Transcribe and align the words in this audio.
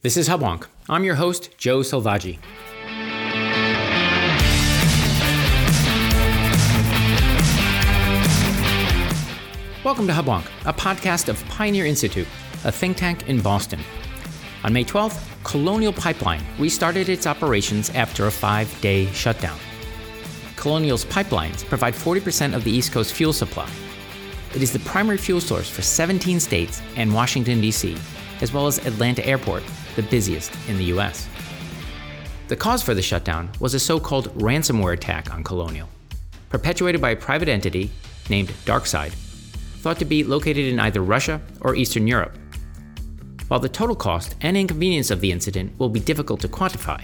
This 0.00 0.16
is 0.16 0.28
Hubwonk. 0.28 0.66
I'm 0.88 1.02
your 1.02 1.16
host, 1.16 1.58
Joe 1.58 1.80
Selvaggi. 1.80 2.38
Welcome 9.82 10.06
to 10.06 10.12
Hubwonk, 10.12 10.44
a 10.66 10.72
podcast 10.72 11.28
of 11.28 11.44
Pioneer 11.46 11.84
Institute, 11.84 12.28
a 12.64 12.70
think 12.70 12.96
tank 12.96 13.28
in 13.28 13.40
Boston. 13.40 13.80
On 14.62 14.72
May 14.72 14.84
12th, 14.84 15.20
Colonial 15.42 15.92
Pipeline 15.92 16.44
restarted 16.60 17.08
its 17.08 17.26
operations 17.26 17.90
after 17.90 18.28
a 18.28 18.30
five 18.30 18.80
day 18.80 19.06
shutdown. 19.06 19.58
Colonial's 20.54 21.06
pipelines 21.06 21.64
provide 21.64 21.94
40% 21.94 22.54
of 22.54 22.62
the 22.62 22.70
East 22.70 22.92
Coast 22.92 23.14
fuel 23.14 23.32
supply. 23.32 23.68
It 24.54 24.62
is 24.62 24.72
the 24.72 24.78
primary 24.80 25.18
fuel 25.18 25.40
source 25.40 25.68
for 25.68 25.82
17 25.82 26.38
states 26.38 26.82
and 26.94 27.12
Washington, 27.12 27.60
D.C., 27.60 27.96
as 28.40 28.52
well 28.52 28.68
as 28.68 28.78
Atlanta 28.86 29.26
Airport, 29.26 29.64
the 29.98 30.02
busiest 30.04 30.54
in 30.68 30.78
the 30.78 30.84
US. 30.94 31.28
The 32.46 32.54
cause 32.54 32.84
for 32.84 32.94
the 32.94 33.02
shutdown 33.02 33.50
was 33.58 33.74
a 33.74 33.80
so 33.80 33.98
called 33.98 34.32
ransomware 34.38 34.94
attack 34.94 35.34
on 35.34 35.42
Colonial, 35.42 35.88
perpetuated 36.50 37.00
by 37.00 37.10
a 37.10 37.16
private 37.16 37.48
entity 37.48 37.90
named 38.30 38.50
DarkSide, 38.64 39.10
thought 39.82 39.98
to 39.98 40.04
be 40.04 40.22
located 40.22 40.72
in 40.72 40.78
either 40.78 41.02
Russia 41.02 41.40
or 41.62 41.74
Eastern 41.74 42.06
Europe. 42.06 42.38
While 43.48 43.58
the 43.58 43.68
total 43.68 43.96
cost 43.96 44.36
and 44.40 44.56
inconvenience 44.56 45.10
of 45.10 45.20
the 45.20 45.32
incident 45.32 45.76
will 45.80 45.88
be 45.88 45.98
difficult 45.98 46.40
to 46.42 46.48
quantify, 46.48 47.02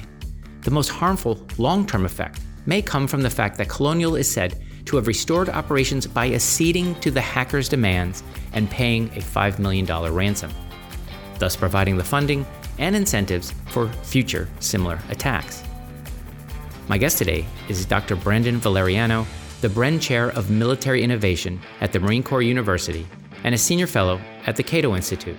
the 0.60 0.70
most 0.70 0.90
harmful 0.90 1.44
long 1.58 1.88
term 1.88 2.04
effect 2.04 2.42
may 2.64 2.80
come 2.80 3.08
from 3.08 3.22
the 3.22 3.36
fact 3.38 3.58
that 3.58 3.68
Colonial 3.68 4.14
is 4.14 4.30
said 4.30 4.62
to 4.84 4.94
have 4.94 5.08
restored 5.08 5.48
operations 5.48 6.06
by 6.06 6.30
acceding 6.30 6.94
to 7.00 7.10
the 7.10 7.20
hackers' 7.20 7.68
demands 7.68 8.22
and 8.52 8.70
paying 8.70 9.08
a 9.16 9.20
$5 9.20 9.58
million 9.58 9.84
ransom, 10.14 10.52
thus 11.40 11.56
providing 11.56 11.96
the 11.96 12.04
funding 12.04 12.46
and 12.78 12.96
incentives 12.96 13.52
for 13.68 13.88
future 14.02 14.48
similar 14.60 14.98
attacks. 15.10 15.62
My 16.88 16.98
guest 16.98 17.18
today 17.18 17.46
is 17.68 17.86
Dr. 17.86 18.16
Brandon 18.16 18.60
Valeriano, 18.60 19.26
the 19.60 19.68
Bren 19.68 20.00
Chair 20.00 20.30
of 20.30 20.50
Military 20.50 21.02
Innovation 21.02 21.60
at 21.80 21.92
the 21.92 22.00
Marine 22.00 22.22
Corps 22.22 22.42
University 22.42 23.06
and 23.44 23.54
a 23.54 23.58
senior 23.58 23.86
fellow 23.86 24.20
at 24.46 24.56
the 24.56 24.62
Cato 24.62 24.94
Institute. 24.94 25.36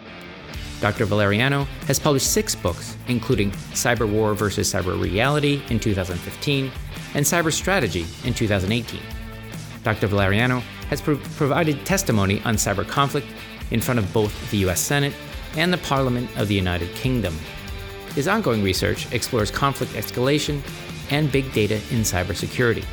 Dr. 0.81 1.05
Valeriano 1.05 1.65
has 1.87 1.99
published 1.99 2.31
six 2.31 2.53
books, 2.53 2.97
including 3.07 3.51
Cyber 3.73 4.09
War 4.09 4.33
versus 4.33 4.71
Cyber 4.71 4.99
Reality 4.99 5.61
in 5.69 5.79
2015 5.79 6.71
and 7.13 7.25
Cyber 7.25 7.51
Strategy 7.51 8.05
in 8.23 8.33
2018. 8.33 8.99
Dr. 9.83 10.07
Valeriano 10.07 10.61
has 10.89 11.01
pro- 11.01 11.17
provided 11.37 11.85
testimony 11.85 12.41
on 12.43 12.55
cyber 12.55 12.87
conflict 12.87 13.27
in 13.71 13.79
front 13.79 13.99
of 13.99 14.11
both 14.13 14.51
the 14.51 14.57
U.S. 14.57 14.79
Senate 14.79 15.13
and 15.55 15.71
the 15.71 15.77
Parliament 15.77 16.29
of 16.37 16.47
the 16.47 16.55
United 16.55 16.93
Kingdom. 16.95 17.37
His 18.13 18.27
ongoing 18.27 18.63
research 18.63 19.11
explores 19.11 19.51
conflict 19.51 19.93
escalation 19.93 20.61
and 21.11 21.31
big 21.31 21.51
data 21.53 21.75
in 21.91 22.01
cybersecurity. 22.01 22.85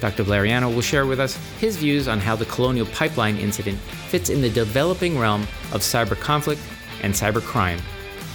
Dr. 0.00 0.24
Valeriano 0.24 0.72
will 0.74 0.82
share 0.82 1.06
with 1.06 1.20
us 1.20 1.36
his 1.58 1.76
views 1.76 2.08
on 2.08 2.18
how 2.18 2.36
the 2.36 2.44
Colonial 2.44 2.86
Pipeline 2.86 3.36
incident 3.36 3.78
fits 3.78 4.28
in 4.28 4.42
the 4.42 4.50
developing 4.50 5.18
realm 5.18 5.42
of 5.72 5.80
cyber 5.80 6.18
conflict 6.18 6.60
and 7.02 7.12
cyber 7.12 7.42
crime, 7.42 7.80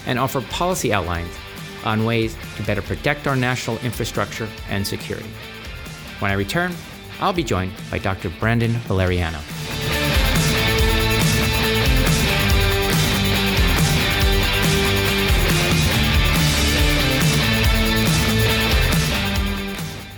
and 0.06 0.20
offer 0.20 0.42
policy 0.42 0.94
outlines 0.94 1.34
on 1.86 2.06
ways 2.06 2.36
to 2.58 2.64
better 2.64 2.82
protect 2.82 3.28
our 3.28 3.36
national 3.36 3.78
infrastructure 3.80 4.48
and 4.70 4.86
security. 4.86 5.30
When 6.20 6.32
I 6.32 6.36
return, 6.36 6.74
I'll 7.20 7.34
be 7.34 7.44
joined 7.44 7.74
by 7.92 8.00
Dr. 8.00 8.30
Brandon 8.40 8.72
Valeriano. 8.72 9.79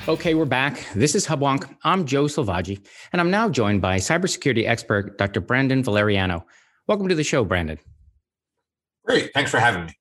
Okay, 0.08 0.34
we're 0.34 0.46
back. 0.46 0.84
This 0.96 1.14
is 1.14 1.28
Hubwonk. 1.28 1.76
I'm 1.84 2.08
Joe 2.08 2.24
Selvaggi, 2.24 2.84
and 3.14 3.22
I'm 3.22 3.30
now 3.30 3.48
joined 3.48 3.84
by 3.84 3.98
cybersecurity 3.98 4.68
expert 4.68 5.20
Dr. 5.20 5.42
Brandon 5.42 5.84
Valeriano. 5.84 6.44
Welcome 6.88 7.08
to 7.09 7.14
the 7.14 7.24
show, 7.24 7.46
Brandon. 7.46 7.78
Great. 9.06 9.31
Thanks 9.36 9.52
for 9.52 9.59
having 9.59 9.86
me. 9.86 9.94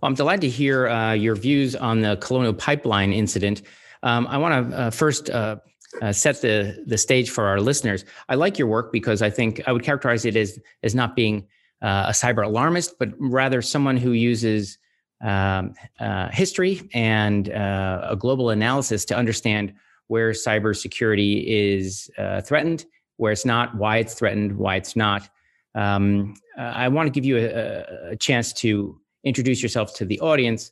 Well, 0.00 0.08
I'm 0.08 0.14
delighted 0.14 0.42
to 0.42 0.48
hear 0.48 0.86
uh, 0.86 1.14
your 1.14 1.34
views 1.34 1.74
on 1.74 2.00
the 2.00 2.16
Colonial 2.18 2.54
Pipeline 2.54 3.12
incident. 3.12 3.62
Um, 4.04 4.28
I 4.28 4.38
want 4.38 4.70
to 4.70 4.78
uh, 4.78 4.90
first 4.90 5.30
uh, 5.30 5.56
uh, 6.00 6.12
set 6.12 6.40
the 6.40 6.84
the 6.86 6.96
stage 6.96 7.28
for 7.30 7.48
our 7.48 7.60
listeners. 7.60 8.04
I 8.28 8.36
like 8.36 8.56
your 8.56 8.68
work 8.68 8.92
because 8.92 9.20
I 9.20 9.30
think 9.30 9.60
I 9.66 9.72
would 9.72 9.82
characterize 9.82 10.24
it 10.24 10.36
as 10.36 10.60
as 10.84 10.94
not 10.94 11.16
being 11.16 11.48
uh, 11.82 12.04
a 12.06 12.12
cyber 12.12 12.44
alarmist, 12.44 13.00
but 13.00 13.08
rather 13.18 13.62
someone 13.62 13.96
who 13.96 14.12
uses 14.12 14.78
um, 15.24 15.74
uh, 15.98 16.28
history 16.28 16.88
and 16.92 17.50
uh, 17.50 18.08
a 18.10 18.16
global 18.16 18.50
analysis 18.50 19.04
to 19.06 19.16
understand 19.16 19.72
where 20.08 20.30
cybersecurity 20.32 21.44
is 21.46 22.10
uh, 22.18 22.42
threatened, 22.42 22.84
where 23.16 23.32
it's 23.32 23.46
not, 23.46 23.74
why 23.74 23.96
it's 23.96 24.14
threatened, 24.14 24.56
why 24.56 24.76
it's 24.76 24.94
not. 24.94 25.28
Um, 25.74 26.34
I 26.56 26.88
want 26.88 27.06
to 27.06 27.10
give 27.10 27.24
you 27.24 27.38
a, 27.38 28.10
a, 28.10 28.16
chance 28.16 28.52
to 28.52 29.00
introduce 29.24 29.60
yourself 29.60 29.94
to 29.94 30.04
the 30.04 30.20
audience 30.20 30.70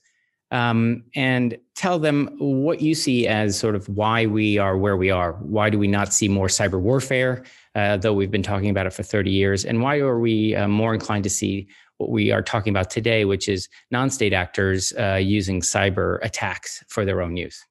um, 0.52 1.04
and 1.16 1.56
tell 1.74 1.98
them 1.98 2.28
what 2.38 2.80
you 2.82 2.94
see 2.94 3.26
as 3.26 3.58
sort 3.58 3.74
of 3.74 3.88
why 3.88 4.26
we 4.26 4.58
are 4.58 4.76
where 4.76 4.96
we 4.96 5.10
are. 5.10 5.32
Why 5.32 5.70
do 5.70 5.78
we 5.78 5.88
not 5.88 6.12
see 6.12 6.28
more 6.28 6.46
cyber 6.46 6.78
warfare, 6.78 7.42
uh, 7.74 7.96
though 7.96 8.12
we've 8.12 8.30
been 8.30 8.42
talking 8.42 8.68
about 8.68 8.86
it 8.86 8.92
for 8.92 9.02
30 9.02 9.30
years? 9.30 9.64
And 9.64 9.80
why 9.80 9.98
are 9.98 10.20
we 10.20 10.54
uh, 10.54 10.68
more 10.68 10.92
inclined 10.94 11.24
to 11.24 11.30
see 11.30 11.68
what 12.02 12.10
we 12.10 12.30
are 12.30 12.42
talking 12.42 12.70
about 12.70 12.90
today, 12.90 13.24
which 13.24 13.48
is 13.48 13.68
non 13.90 14.10
state 14.10 14.32
actors 14.32 14.92
uh, 14.98 15.14
using 15.14 15.60
cyber 15.60 16.18
attacks 16.22 16.84
for 16.88 17.04
their 17.04 17.22
own 17.22 17.36
use? 17.36 17.64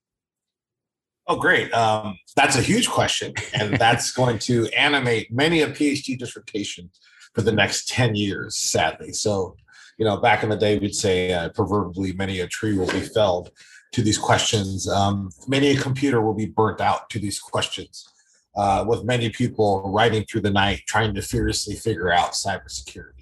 Oh, 1.28 1.38
great. 1.38 1.72
Um, 1.74 2.18
that's 2.36 2.58
a 2.58 2.62
huge 2.62 2.90
question. 2.90 3.34
And 3.54 3.74
that's 3.80 4.12
going 4.12 4.40
to 4.40 4.68
animate 4.70 5.32
many 5.32 5.62
a 5.62 5.68
PhD 5.68 6.18
dissertation 6.18 6.90
for 7.36 7.42
the 7.42 7.52
next 7.52 7.88
10 7.88 8.16
years, 8.16 8.58
sadly. 8.58 9.14
So 9.14 9.56
you 10.02 10.06
know, 10.06 10.18
back 10.18 10.42
in 10.42 10.50
the 10.50 10.58
day, 10.58 10.80
we'd 10.80 10.96
say 10.96 11.32
uh, 11.32 11.50
proverbially 11.50 12.14
many 12.14 12.40
a 12.40 12.48
tree 12.48 12.76
will 12.76 12.92
be 12.92 13.02
felled 13.02 13.52
to 13.92 14.02
these 14.02 14.18
questions. 14.18 14.90
Um, 14.90 15.30
many 15.48 15.68
a 15.68 15.80
computer 15.80 16.22
will 16.22 16.34
be 16.34 16.48
burnt 16.48 16.82
out 16.82 17.08
to 17.12 17.20
these 17.20 17.40
questions, 17.40 18.10
uh, 18.56 18.84
with 18.88 19.04
many 19.04 19.30
people 19.30 19.84
writing 19.94 20.26
through 20.26 20.42
the 20.42 20.50
night 20.50 20.82
trying 20.88 21.14
to 21.14 21.22
furiously 21.22 21.76
figure 21.76 22.12
out 22.12 22.32
cybersecurity. 22.32 23.21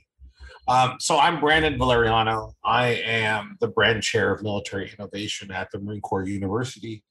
Um, 0.69 0.97
so 0.99 1.17
I'm 1.17 1.39
Brandon 1.39 1.79
Valeriano. 1.79 2.53
I 2.63 2.89
am 3.03 3.57
the 3.59 3.71
Bren 3.71 4.03
Chair 4.03 4.31
of 4.31 4.43
Military 4.43 4.93
Innovation 4.93 5.49
at 5.51 5.71
the 5.71 5.79
Marine 5.79 5.99
Corps 5.99 6.27
University. 6.27 7.03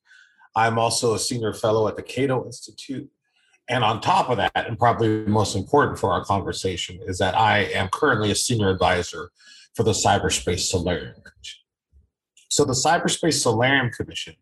I'm 0.55 0.79
also 0.79 1.15
a 1.15 1.19
senior 1.19 1.53
fellow 1.53 1.89
at 1.89 1.97
the 1.97 2.03
Cato 2.05 2.47
Institute. 2.47 3.11
And 3.69 3.83
on 3.83 4.01
top 4.01 4.31
of 4.31 4.37
that, 4.37 4.53
and 4.55 4.79
probably 4.79 5.25
most 5.27 5.57
important 5.57 5.99
for 5.99 6.13
our 6.13 6.25
conversation, 6.25 7.01
is 7.09 7.19
that 7.19 7.37
I 7.37 7.65
am 7.75 7.89
currently 7.89 8.31
a 8.31 8.37
senior 8.37 8.71
advisor 8.71 9.33
for 9.75 9.83
the 9.83 9.91
Cyberspace 9.91 10.61
Solarium 10.61 11.15
Commission. 11.15 11.59
So 12.51 12.65
the 12.65 12.75
Cyberspace 12.75 13.43
Solarium 13.43 13.91
Commission 13.91 14.37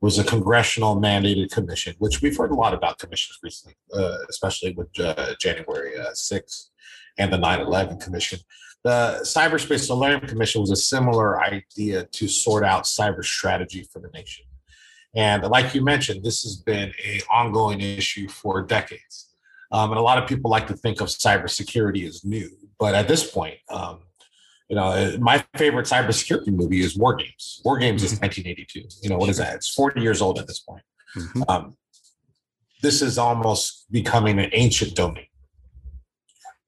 was 0.00 0.18
a 0.18 0.24
congressional 0.24 0.96
mandated 0.96 1.50
commission, 1.50 1.96
which 1.98 2.22
we've 2.22 2.36
heard 2.36 2.50
a 2.50 2.54
lot 2.54 2.72
about 2.72 2.98
commissions 2.98 3.38
recently, 3.42 3.76
uh, 3.94 4.16
especially 4.30 4.72
with 4.72 4.88
uh, 4.98 5.34
January 5.38 5.98
uh, 5.98 6.12
6th 6.12 6.70
and 7.18 7.32
the 7.32 7.38
9 7.38 7.60
11 7.60 7.98
Commission. 7.98 8.38
The 8.82 9.20
Cyberspace 9.22 9.86
Solarium 9.86 10.26
Commission 10.26 10.60
was 10.60 10.70
a 10.70 10.76
similar 10.76 11.42
idea 11.42 12.04
to 12.04 12.28
sort 12.28 12.64
out 12.64 12.84
cyber 12.84 13.24
strategy 13.24 13.86
for 13.90 13.98
the 13.98 14.08
nation. 14.12 14.44
And 15.14 15.42
like 15.44 15.74
you 15.74 15.82
mentioned, 15.82 16.24
this 16.24 16.42
has 16.42 16.56
been 16.56 16.92
an 17.06 17.20
ongoing 17.30 17.80
issue 17.80 18.28
for 18.28 18.62
decades. 18.62 19.30
Um, 19.72 19.90
and 19.90 19.98
a 19.98 20.02
lot 20.02 20.18
of 20.18 20.28
people 20.28 20.50
like 20.50 20.66
to 20.66 20.74
think 20.74 21.00
of 21.00 21.08
cybersecurity 21.08 22.06
as 22.06 22.24
new. 22.24 22.50
But 22.78 22.94
at 22.94 23.08
this 23.08 23.30
point, 23.30 23.56
um, 23.70 24.00
you 24.68 24.76
know, 24.76 24.86
uh, 24.86 25.16
my 25.18 25.44
favorite 25.56 25.86
cybersecurity 25.86 26.48
movie 26.48 26.80
is 26.80 26.96
War 26.96 27.14
Games. 27.14 27.60
War 27.64 27.78
Games 27.78 28.02
is 28.02 28.20
1982. 28.20 28.80
Mm-hmm. 28.80 28.88
You 29.02 29.10
know, 29.10 29.16
what 29.16 29.30
is 29.30 29.36
that? 29.38 29.54
It's 29.54 29.72
40 29.72 30.00
years 30.00 30.20
old 30.20 30.38
at 30.38 30.46
this 30.46 30.60
point. 30.60 30.82
Mm-hmm. 31.16 31.42
Um, 31.48 31.76
this 32.82 33.02
is 33.02 33.18
almost 33.18 33.90
becoming 33.90 34.38
an 34.38 34.50
ancient 34.52 34.94
domain. 34.94 35.26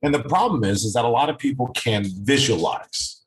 And 0.06 0.14
the 0.14 0.22
problem 0.22 0.62
is, 0.62 0.84
is 0.84 0.92
that 0.92 1.04
a 1.04 1.08
lot 1.08 1.28
of 1.28 1.36
people 1.36 1.66
can 1.74 2.04
visualize 2.22 3.24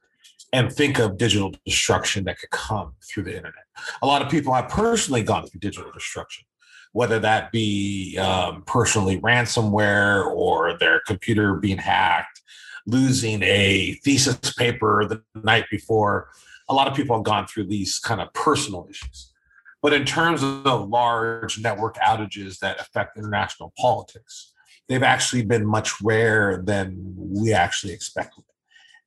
and 0.54 0.72
think 0.72 0.98
of 0.98 1.18
digital 1.18 1.54
destruction 1.66 2.24
that 2.24 2.40
could 2.40 2.52
come 2.52 2.94
through 3.04 3.24
the 3.24 3.36
internet. 3.36 3.66
A 4.02 4.08
lot 4.08 4.22
of 4.22 4.30
people 4.30 4.54
have 4.54 4.70
personally 4.70 5.22
gone 5.22 5.46
through 5.46 5.60
digital 5.60 5.92
destruction, 5.92 6.46
whether 6.94 7.20
that 7.20 7.52
be 7.52 8.18
um, 8.18 8.64
personally 8.66 9.20
ransomware 9.20 10.26
or 10.26 10.78
their 10.78 11.02
computer 11.06 11.56
being 11.56 11.80
hacked 11.80 12.42
losing 12.86 13.44
a 13.44 14.00
thesis 14.06 14.54
paper 14.54 15.06
the 15.06 15.22
night 15.44 15.66
before. 15.70 16.30
A 16.70 16.74
lot 16.74 16.88
of 16.88 16.96
people 16.96 17.18
have 17.18 17.26
gone 17.26 17.46
through 17.46 17.66
these 17.66 18.00
kind 18.00 18.22
of 18.22 18.32
personal 18.34 18.88
issues. 18.90 19.34
But 19.82 19.92
in 19.92 20.06
terms 20.06 20.42
of 20.44 20.88
large 20.88 21.60
network 21.60 21.98
outages 21.98 22.60
that 22.60 22.80
affect 22.80 23.18
international 23.18 23.74
politics, 23.78 24.54
they've 24.90 25.04
actually 25.04 25.44
been 25.44 25.66
much 25.66 26.02
rarer 26.02 26.62
than 26.62 27.14
we 27.16 27.54
actually 27.54 27.94
expected. 27.94 28.44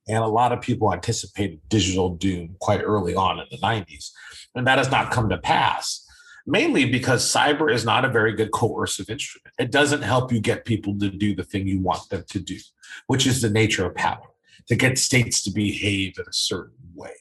And 0.08 0.18
a 0.18 0.28
lot 0.28 0.52
of 0.52 0.60
people 0.60 0.92
anticipated 0.92 1.60
digital 1.68 2.10
doom 2.10 2.56
quite 2.60 2.82
early 2.82 3.14
on 3.14 3.38
in 3.38 3.46
the 3.50 3.58
90s. 3.58 4.10
And 4.54 4.66
that 4.66 4.78
has 4.78 4.90
not 4.90 5.12
come 5.12 5.28
to 5.28 5.38
pass, 5.38 6.06
mainly 6.46 6.84
because 6.84 7.30
cyber 7.30 7.72
is 7.72 7.84
not 7.84 8.04
a 8.04 8.08
very 8.08 8.32
good 8.32 8.52
coercive 8.52 9.10
instrument. 9.10 9.54
It 9.58 9.70
doesn't 9.70 10.02
help 10.02 10.32
you 10.32 10.40
get 10.40 10.64
people 10.64 10.98
to 10.98 11.10
do 11.10 11.34
the 11.34 11.44
thing 11.44 11.66
you 11.66 11.80
want 11.80 12.08
them 12.08 12.24
to 12.30 12.40
do, 12.40 12.58
which 13.06 13.26
is 13.26 13.42
the 13.42 13.50
nature 13.50 13.86
of 13.86 13.94
power, 13.94 14.28
to 14.68 14.76
get 14.76 14.98
states 14.98 15.42
to 15.44 15.50
behave 15.50 16.14
in 16.18 16.24
a 16.28 16.32
certain 16.32 16.76
way. 16.94 17.14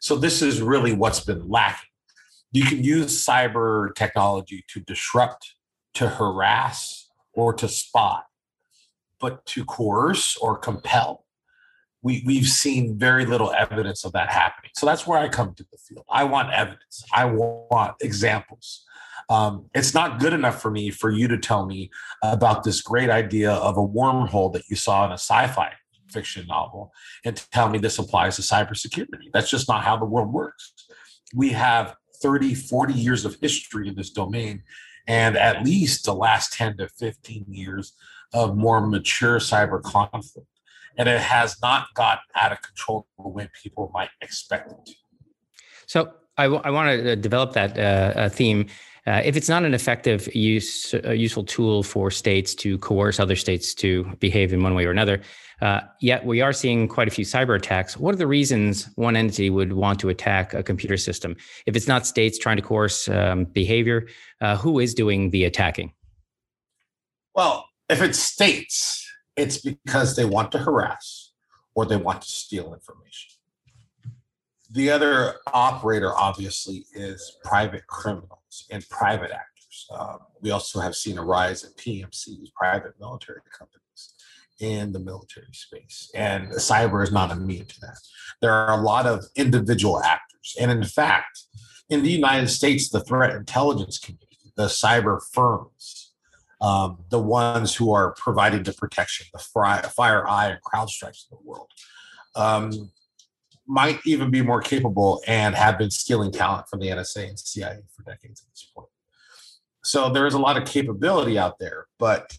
So, 0.00 0.16
this 0.16 0.40
is 0.40 0.62
really 0.62 0.92
what's 0.92 1.20
been 1.20 1.48
lacking. 1.48 1.90
You 2.52 2.64
can 2.64 2.82
use 2.82 3.24
cyber 3.24 3.94
technology 3.94 4.64
to 4.68 4.80
disrupt, 4.80 5.54
to 5.94 6.08
harass, 6.08 6.99
or 7.34 7.52
to 7.54 7.68
spot, 7.68 8.24
but 9.20 9.44
to 9.46 9.64
coerce 9.64 10.36
or 10.36 10.56
compel 10.58 11.24
we, 12.02 12.22
we've 12.24 12.48
seen 12.48 12.98
very 12.98 13.26
little 13.26 13.52
evidence 13.52 14.04
of 14.04 14.12
that 14.12 14.30
happening. 14.30 14.70
So 14.74 14.86
that's 14.86 15.06
where 15.06 15.18
I 15.18 15.28
come 15.28 15.54
to 15.54 15.66
the 15.70 15.78
field. 15.78 16.04
I 16.10 16.24
want 16.24 16.52
evidence. 16.52 17.04
I 17.12 17.26
want 17.26 17.94
examples. 18.00 18.84
Um, 19.28 19.66
it's 19.74 19.94
not 19.94 20.18
good 20.18 20.32
enough 20.32 20.60
for 20.60 20.70
me 20.70 20.90
for 20.90 21.10
you 21.10 21.28
to 21.28 21.38
tell 21.38 21.66
me 21.66 21.90
about 22.22 22.64
this 22.64 22.80
great 22.80 23.10
idea 23.10 23.52
of 23.52 23.76
a 23.76 23.86
wormhole 23.86 24.52
that 24.54 24.68
you 24.68 24.76
saw 24.76 25.04
in 25.04 25.10
a 25.10 25.14
sci-fi 25.14 25.72
fiction 26.08 26.46
novel 26.48 26.92
and 27.24 27.36
tell 27.52 27.68
me 27.68 27.78
this 27.78 27.98
applies 27.98 28.36
to 28.36 28.42
cybersecurity. 28.42 29.30
That's 29.32 29.50
just 29.50 29.68
not 29.68 29.84
how 29.84 29.96
the 29.96 30.06
world 30.06 30.32
works. 30.32 30.72
We 31.34 31.50
have 31.50 31.94
30, 32.22 32.54
40 32.54 32.94
years 32.94 33.24
of 33.24 33.36
history 33.40 33.88
in 33.88 33.94
this 33.94 34.10
domain 34.10 34.62
and 35.06 35.36
at 35.36 35.64
least 35.64 36.04
the 36.04 36.14
last 36.14 36.52
10 36.52 36.76
to 36.78 36.88
15 36.88 37.46
years 37.48 37.92
of 38.32 38.56
more 38.56 38.80
mature 38.80 39.38
cyber 39.38 39.82
conflict 39.82 40.46
and 40.96 41.08
it 41.08 41.20
has 41.20 41.56
not 41.62 41.86
got 41.94 42.20
out 42.34 42.52
of 42.52 42.62
control 42.62 43.06
the 43.18 43.28
way 43.28 43.48
people 43.62 43.90
might 43.94 44.10
expect 44.20 44.72
it. 44.72 44.94
So 45.86 46.12
I, 46.36 46.44
w- 46.44 46.62
I 46.64 46.70
want 46.70 46.90
to 46.90 47.12
uh, 47.12 47.14
develop 47.14 47.52
that 47.54 47.78
uh, 47.78 48.28
theme. 48.28 48.66
Uh, 49.06 49.22
if 49.24 49.36
it's 49.36 49.48
not 49.48 49.64
an 49.64 49.74
effective 49.74 50.32
use, 50.34 50.94
uh, 50.94 51.10
useful 51.10 51.44
tool 51.44 51.82
for 51.82 52.10
states 52.10 52.54
to 52.56 52.78
coerce 52.78 53.18
other 53.18 53.36
states 53.36 53.74
to 53.74 54.04
behave 54.20 54.52
in 54.52 54.62
one 54.62 54.74
way 54.74 54.84
or 54.84 54.90
another, 54.90 55.20
uh, 55.60 55.80
yet 56.00 56.24
we 56.24 56.40
are 56.40 56.52
seeing 56.52 56.88
quite 56.88 57.08
a 57.08 57.10
few 57.10 57.24
cyber 57.24 57.56
attacks. 57.56 57.96
What 57.96 58.14
are 58.14 58.18
the 58.18 58.26
reasons 58.26 58.88
one 58.96 59.16
entity 59.16 59.50
would 59.50 59.72
want 59.72 60.00
to 60.00 60.08
attack 60.08 60.54
a 60.54 60.62
computer 60.62 60.96
system? 60.96 61.36
If 61.66 61.76
it's 61.76 61.88
not 61.88 62.06
states 62.06 62.38
trying 62.38 62.56
to 62.56 62.62
coerce 62.62 63.08
um, 63.08 63.44
behavior, 63.44 64.08
uh, 64.40 64.56
who 64.56 64.78
is 64.78 64.94
doing 64.94 65.30
the 65.30 65.44
attacking? 65.44 65.92
Well, 67.34 67.66
if 67.88 68.02
it's 68.02 68.18
states, 68.18 69.06
it's 69.36 69.58
because 69.58 70.16
they 70.16 70.24
want 70.24 70.52
to 70.52 70.58
harass 70.58 71.32
or 71.74 71.86
they 71.86 71.96
want 71.96 72.22
to 72.22 72.28
steal 72.28 72.74
information. 72.74 73.30
The 74.72 74.90
other 74.90 75.36
operator, 75.52 76.16
obviously, 76.16 76.86
is 76.94 77.38
private 77.42 77.86
criminals 77.86 78.66
and 78.70 78.88
private 78.88 79.32
actors. 79.32 79.86
Um, 79.90 80.18
we 80.40 80.52
also 80.52 80.80
have 80.80 80.94
seen 80.94 81.18
a 81.18 81.24
rise 81.24 81.64
in 81.64 81.72
PMCs, 81.72 82.52
private 82.54 82.94
military 83.00 83.40
companies, 83.56 83.79
in 84.60 84.92
the 84.92 85.00
military 85.00 85.52
space. 85.52 86.10
And 86.14 86.48
cyber 86.52 87.02
is 87.02 87.10
not 87.10 87.30
immune 87.30 87.66
to 87.66 87.80
that. 87.80 87.98
There 88.40 88.52
are 88.52 88.78
a 88.78 88.82
lot 88.82 89.06
of 89.06 89.24
individual 89.36 90.02
actors. 90.02 90.56
And 90.60 90.70
in 90.70 90.84
fact, 90.84 91.40
in 91.88 92.02
the 92.02 92.10
United 92.10 92.48
States, 92.48 92.88
the 92.88 93.00
threat 93.00 93.34
intelligence 93.34 93.98
community, 93.98 94.52
the 94.56 94.66
cyber 94.66 95.20
firms, 95.32 96.12
um, 96.60 96.98
the 97.08 97.18
ones 97.18 97.74
who 97.74 97.92
are 97.92 98.12
providing 98.12 98.62
the 98.62 98.72
protection, 98.72 99.26
the 99.32 99.38
Fire, 99.38 99.82
FireEye 99.82 100.52
and 100.52 100.58
CrowdStrikes 100.62 101.24
of 101.24 101.38
the 101.38 101.44
world, 101.44 101.70
um, 102.36 102.90
might 103.66 104.00
even 104.04 104.30
be 104.30 104.42
more 104.42 104.60
capable 104.60 105.22
and 105.26 105.54
have 105.54 105.78
been 105.78 105.90
stealing 105.90 106.32
talent 106.32 106.68
from 106.68 106.80
the 106.80 106.88
NSA 106.88 107.28
and 107.28 107.38
CIA 107.38 107.78
for 107.94 108.02
decades 108.02 108.42
at 108.42 108.50
this 108.52 108.68
point. 108.74 108.88
So 109.82 110.10
there 110.10 110.26
is 110.26 110.34
a 110.34 110.38
lot 110.38 110.56
of 110.56 110.66
capability 110.66 111.38
out 111.38 111.58
there, 111.58 111.86
but 111.98 112.36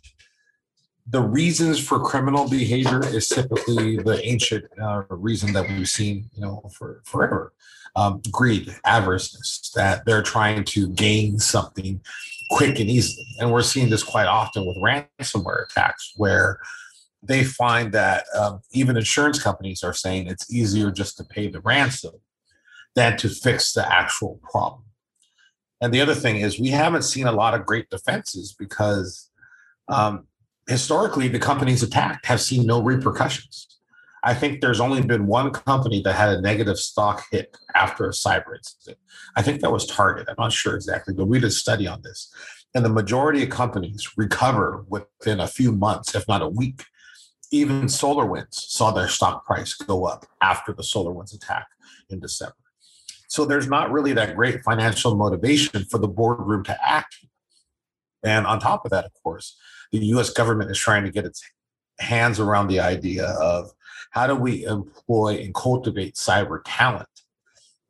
the 1.07 1.21
reasons 1.21 1.79
for 1.79 1.99
criminal 1.99 2.49
behavior 2.49 3.05
is 3.05 3.27
typically 3.27 3.97
the 3.97 4.21
ancient 4.23 4.65
uh, 4.81 5.03
reason 5.09 5.53
that 5.53 5.67
we've 5.67 5.89
seen, 5.89 6.29
you 6.33 6.41
know, 6.41 6.69
for 6.77 7.01
forever. 7.05 7.53
Um, 7.95 8.21
greed, 8.31 8.73
avarice, 8.85 9.71
that 9.75 10.05
they're 10.05 10.21
trying 10.21 10.63
to 10.63 10.87
gain 10.89 11.39
something 11.39 11.99
quick 12.51 12.79
and 12.79 12.89
easily. 12.89 13.25
And 13.39 13.51
we're 13.51 13.63
seeing 13.63 13.89
this 13.89 14.03
quite 14.03 14.27
often 14.27 14.65
with 14.65 14.77
ransomware 14.77 15.65
attacks, 15.65 16.13
where 16.15 16.59
they 17.21 17.43
find 17.43 17.91
that 17.91 18.25
um, 18.37 18.61
even 18.71 18.95
insurance 18.95 19.41
companies 19.41 19.83
are 19.83 19.93
saying 19.93 20.27
it's 20.27 20.53
easier 20.53 20.91
just 20.91 21.17
to 21.17 21.23
pay 21.23 21.47
the 21.47 21.61
ransom 21.61 22.13
than 22.95 23.17
to 23.17 23.29
fix 23.29 23.73
the 23.73 23.91
actual 23.91 24.39
problem. 24.49 24.83
And 25.81 25.93
the 25.93 26.01
other 26.01 26.15
thing 26.15 26.37
is, 26.37 26.59
we 26.59 26.69
haven't 26.69 27.03
seen 27.03 27.27
a 27.27 27.31
lot 27.31 27.53
of 27.53 27.65
great 27.65 27.89
defenses 27.89 28.55
because 28.57 29.29
um, 29.87 30.27
historically, 30.67 31.27
the 31.27 31.39
companies 31.39 31.83
attacked 31.83 32.25
have 32.25 32.41
seen 32.41 32.65
no 32.65 32.81
repercussions. 32.81 33.67
I 34.23 34.35
think 34.35 34.61
there's 34.61 34.79
only 34.79 35.01
been 35.01 35.25
one 35.25 35.51
company 35.51 36.01
that 36.03 36.13
had 36.13 36.29
a 36.29 36.41
negative 36.41 36.77
stock 36.77 37.23
hit 37.31 37.57
after 37.73 38.05
a 38.05 38.11
cyber 38.11 38.55
incident. 38.55 38.99
I 39.35 39.41
think 39.41 39.61
that 39.61 39.71
was 39.71 39.87
Target. 39.87 40.27
I'm 40.29 40.35
not 40.37 40.53
sure 40.53 40.75
exactly, 40.75 41.13
but 41.13 41.25
we 41.25 41.39
did 41.39 41.47
a 41.47 41.51
study 41.51 41.87
on 41.87 42.03
this. 42.03 42.31
And 42.75 42.85
the 42.85 42.89
majority 42.89 43.43
of 43.43 43.49
companies 43.49 44.11
recover 44.17 44.85
within 44.87 45.39
a 45.39 45.47
few 45.47 45.71
months, 45.71 46.13
if 46.13 46.27
not 46.27 46.41
a 46.41 46.47
week. 46.47 46.83
Even 47.51 47.83
SolarWinds 47.83 48.53
saw 48.53 48.91
their 48.91 49.09
stock 49.09 49.45
price 49.45 49.73
go 49.73 50.05
up 50.05 50.25
after 50.41 50.71
the 50.71 50.83
SolarWinds 50.83 51.35
attack 51.35 51.67
in 52.09 52.19
December. 52.19 52.55
So 53.27 53.43
there's 53.43 53.67
not 53.67 53.91
really 53.91 54.13
that 54.13 54.35
great 54.35 54.61
financial 54.63 55.15
motivation 55.15 55.85
for 55.85 55.97
the 55.97 56.07
boardroom 56.07 56.63
to 56.65 56.77
act. 56.87 57.15
And 58.23 58.45
on 58.45 58.59
top 58.59 58.85
of 58.85 58.91
that, 58.91 59.05
of 59.05 59.11
course, 59.23 59.57
the 59.91 60.05
US 60.07 60.29
government 60.29 60.71
is 60.71 60.77
trying 60.77 61.03
to 61.03 61.11
get 61.11 61.25
its 61.25 61.43
hands 61.99 62.39
around 62.39 62.67
the 62.67 62.79
idea 62.79 63.25
of 63.25 63.71
how 64.11 64.27
do 64.27 64.35
we 64.35 64.65
employ 64.65 65.39
and 65.41 65.53
cultivate 65.53 66.15
cyber 66.15 66.61
talent 66.65 67.07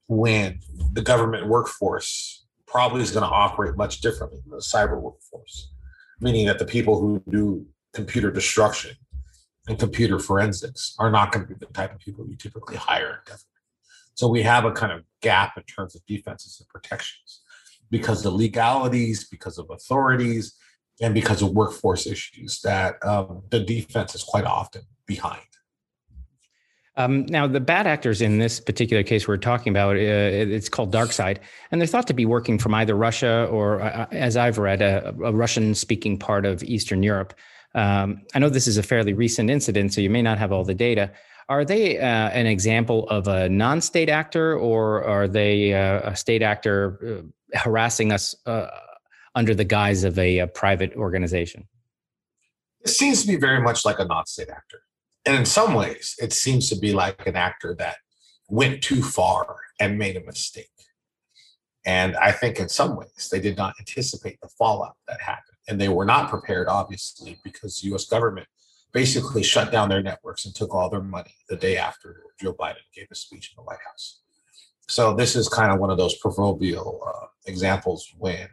when 0.07 0.59
the 0.93 1.01
government 1.01 1.47
workforce 1.47 2.45
probably 2.67 3.01
is 3.01 3.11
going 3.11 3.23
to 3.23 3.29
operate 3.29 3.75
much 3.75 4.01
differently 4.01 4.39
than 4.43 4.51
the 4.51 4.57
cyber 4.57 4.99
workforce, 4.99 5.71
meaning 6.19 6.45
that 6.45 6.59
the 6.59 6.65
people 6.65 6.99
who 6.99 7.21
do 7.29 7.65
computer 7.93 8.31
destruction 8.31 8.95
and 9.67 9.79
computer 9.79 10.19
forensics 10.19 10.95
are 10.99 11.11
not 11.11 11.31
going 11.31 11.45
to 11.45 11.53
be 11.53 11.57
the 11.59 11.71
type 11.73 11.93
of 11.93 11.99
people 11.99 12.27
you 12.27 12.35
typically 12.35 12.77
hire 12.77 13.07
in 13.07 13.19
government. 13.25 13.45
So 14.15 14.27
we 14.27 14.41
have 14.43 14.65
a 14.65 14.71
kind 14.71 14.91
of 14.91 15.03
gap 15.21 15.57
in 15.57 15.63
terms 15.63 15.95
of 15.95 16.05
defenses 16.05 16.59
and 16.59 16.67
protections 16.67 17.41
because 17.89 18.23
the 18.23 18.31
legalities, 18.31 19.27
because 19.27 19.57
of 19.57 19.69
authorities, 19.69 20.55
and 21.01 21.13
because 21.13 21.41
of 21.41 21.49
workforce 21.49 22.05
issues 22.05 22.61
that 22.61 23.03
um, 23.05 23.41
the 23.49 23.59
defense 23.59 24.15
is 24.15 24.23
quite 24.23 24.45
often 24.45 24.83
behind. 25.05 25.41
Um, 26.97 27.25
now, 27.27 27.47
the 27.47 27.59
bad 27.59 27.87
actors 27.87 28.21
in 28.21 28.37
this 28.37 28.59
particular 28.59 29.01
case 29.01 29.27
we're 29.27 29.37
talking 29.37 29.71
about, 29.71 29.95
uh, 29.95 29.99
it's 29.99 30.69
called 30.69 30.93
DarkSide, 30.93 31.37
and 31.71 31.79
they're 31.79 31.87
thought 31.87 32.07
to 32.07 32.13
be 32.13 32.25
working 32.25 32.59
from 32.59 32.73
either 32.75 32.95
Russia 32.95 33.47
or, 33.49 33.81
uh, 33.81 34.07
as 34.11 34.35
I've 34.35 34.57
read, 34.57 34.81
a, 34.81 35.15
a 35.23 35.31
Russian-speaking 35.31 36.19
part 36.19 36.45
of 36.45 36.63
Eastern 36.63 37.01
Europe. 37.01 37.33
Um, 37.73 38.23
I 38.35 38.39
know 38.39 38.49
this 38.49 38.67
is 38.67 38.77
a 38.77 38.83
fairly 38.83 39.13
recent 39.13 39.49
incident, 39.49 39.93
so 39.93 40.01
you 40.01 40.09
may 40.09 40.21
not 40.21 40.37
have 40.37 40.51
all 40.51 40.65
the 40.65 40.75
data. 40.75 41.11
Are 41.47 41.63
they 41.63 41.97
uh, 41.97 42.29
an 42.29 42.45
example 42.45 43.07
of 43.09 43.27
a 43.27 43.47
non-state 43.47 44.09
actor, 44.09 44.57
or 44.57 45.03
are 45.05 45.29
they 45.29 45.73
uh, 45.73 46.11
a 46.11 46.15
state 46.15 46.41
actor 46.41 47.23
uh, 47.55 47.57
harassing 47.57 48.11
us 48.11 48.35
uh, 48.45 48.67
under 49.35 49.55
the 49.55 49.63
guise 49.63 50.03
of 50.03 50.17
a, 50.19 50.39
a 50.39 50.47
private 50.47 50.93
organization? 50.95 51.67
It 52.81 52.89
seems 52.89 53.21
to 53.21 53.27
be 53.27 53.35
very 53.35 53.61
much 53.61 53.85
like 53.85 53.99
a 53.99 54.05
non-state 54.05 54.49
actor 54.49 54.83
and 55.25 55.35
in 55.35 55.45
some 55.45 55.73
ways, 55.73 56.15
it 56.19 56.33
seems 56.33 56.69
to 56.69 56.75
be 56.75 56.93
like 56.93 57.27
an 57.27 57.35
actor 57.35 57.75
that 57.75 57.97
went 58.49 58.81
too 58.81 59.03
far 59.03 59.57
and 59.79 59.97
made 59.97 60.17
a 60.17 60.23
mistake. 60.23 60.67
And 61.85 62.15
I 62.17 62.31
think 62.31 62.59
in 62.59 62.69
some 62.69 62.95
ways 62.95 63.29
they 63.31 63.39
did 63.39 63.57
not 63.57 63.75
anticipate 63.79 64.39
the 64.41 64.49
fallout 64.49 64.95
that 65.07 65.21
happened. 65.21 65.57
And 65.67 65.79
they 65.79 65.89
were 65.89 66.05
not 66.05 66.29
prepared, 66.29 66.67
obviously, 66.67 67.39
because 67.43 67.79
the 67.79 67.93
US 67.93 68.05
government 68.05 68.47
basically 68.93 69.43
shut 69.43 69.71
down 69.71 69.89
their 69.89 70.01
networks 70.01 70.45
and 70.45 70.53
took 70.53 70.73
all 70.73 70.89
their 70.89 71.01
money 71.01 71.35
the 71.49 71.55
day 71.55 71.77
after 71.77 72.23
Joe 72.39 72.53
Biden 72.53 72.83
gave 72.93 73.07
a 73.11 73.15
speech 73.15 73.51
in 73.51 73.61
the 73.61 73.65
White 73.65 73.79
House. 73.87 74.21
So 74.89 75.15
this 75.15 75.35
is 75.35 75.47
kind 75.47 75.71
of 75.71 75.79
one 75.79 75.89
of 75.89 75.97
those 75.97 76.17
proverbial 76.17 77.01
uh, 77.07 77.27
examples 77.45 78.11
when 78.17 78.49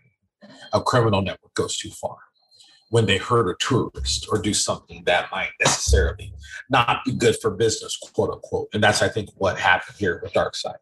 a 0.73 0.81
criminal 0.81 1.23
network 1.23 1.55
goes 1.55 1.77
too 1.77 1.91
far 1.91 2.17
when 2.91 3.07
they 3.07 3.19
hurt 3.19 3.51
a 3.51 3.55
tourist 3.59 4.27
or 4.31 4.39
do 4.39 4.55
something 4.55 5.03
that 5.05 5.31
might 5.31 5.51
necessarily 5.61 6.33
not 6.71 7.05
be 7.05 7.13
good 7.13 7.37
for 7.41 7.51
business, 7.51 7.97
quote 7.97 8.31
unquote. 8.31 8.69
And 8.73 8.83
that's, 8.83 9.03
I 9.03 9.09
think, 9.09 9.31
what 9.37 9.59
happened 9.59 9.97
here 9.99 10.21
with 10.23 10.33
DarkSide 10.33 10.77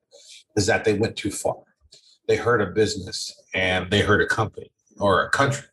is 0.56 0.66
that 0.66 0.84
they 0.84 0.94
went 0.94 1.16
too 1.16 1.30
far. 1.30 1.62
They 2.28 2.36
hurt 2.36 2.60
a 2.60 2.66
business 2.66 3.40
and 3.54 3.90
they 3.90 4.00
hurt 4.00 4.22
a 4.22 4.26
company 4.26 4.70
or 4.98 5.24
a 5.24 5.30
country 5.30 5.66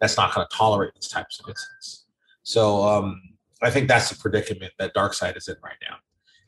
that's 0.00 0.16
not 0.16 0.34
going 0.34 0.46
to 0.48 0.56
tolerate 0.56 0.92
these 0.94 1.08
types 1.08 1.40
of 1.40 1.48
incidents. 1.48 2.06
So 2.42 2.82
um, 2.82 3.20
I 3.62 3.70
think 3.70 3.88
that's 3.88 4.10
the 4.10 4.16
predicament 4.16 4.72
that 4.78 4.94
DarkSide 4.94 5.36
is 5.36 5.48
in 5.48 5.56
right 5.62 5.76
now. 5.88 5.96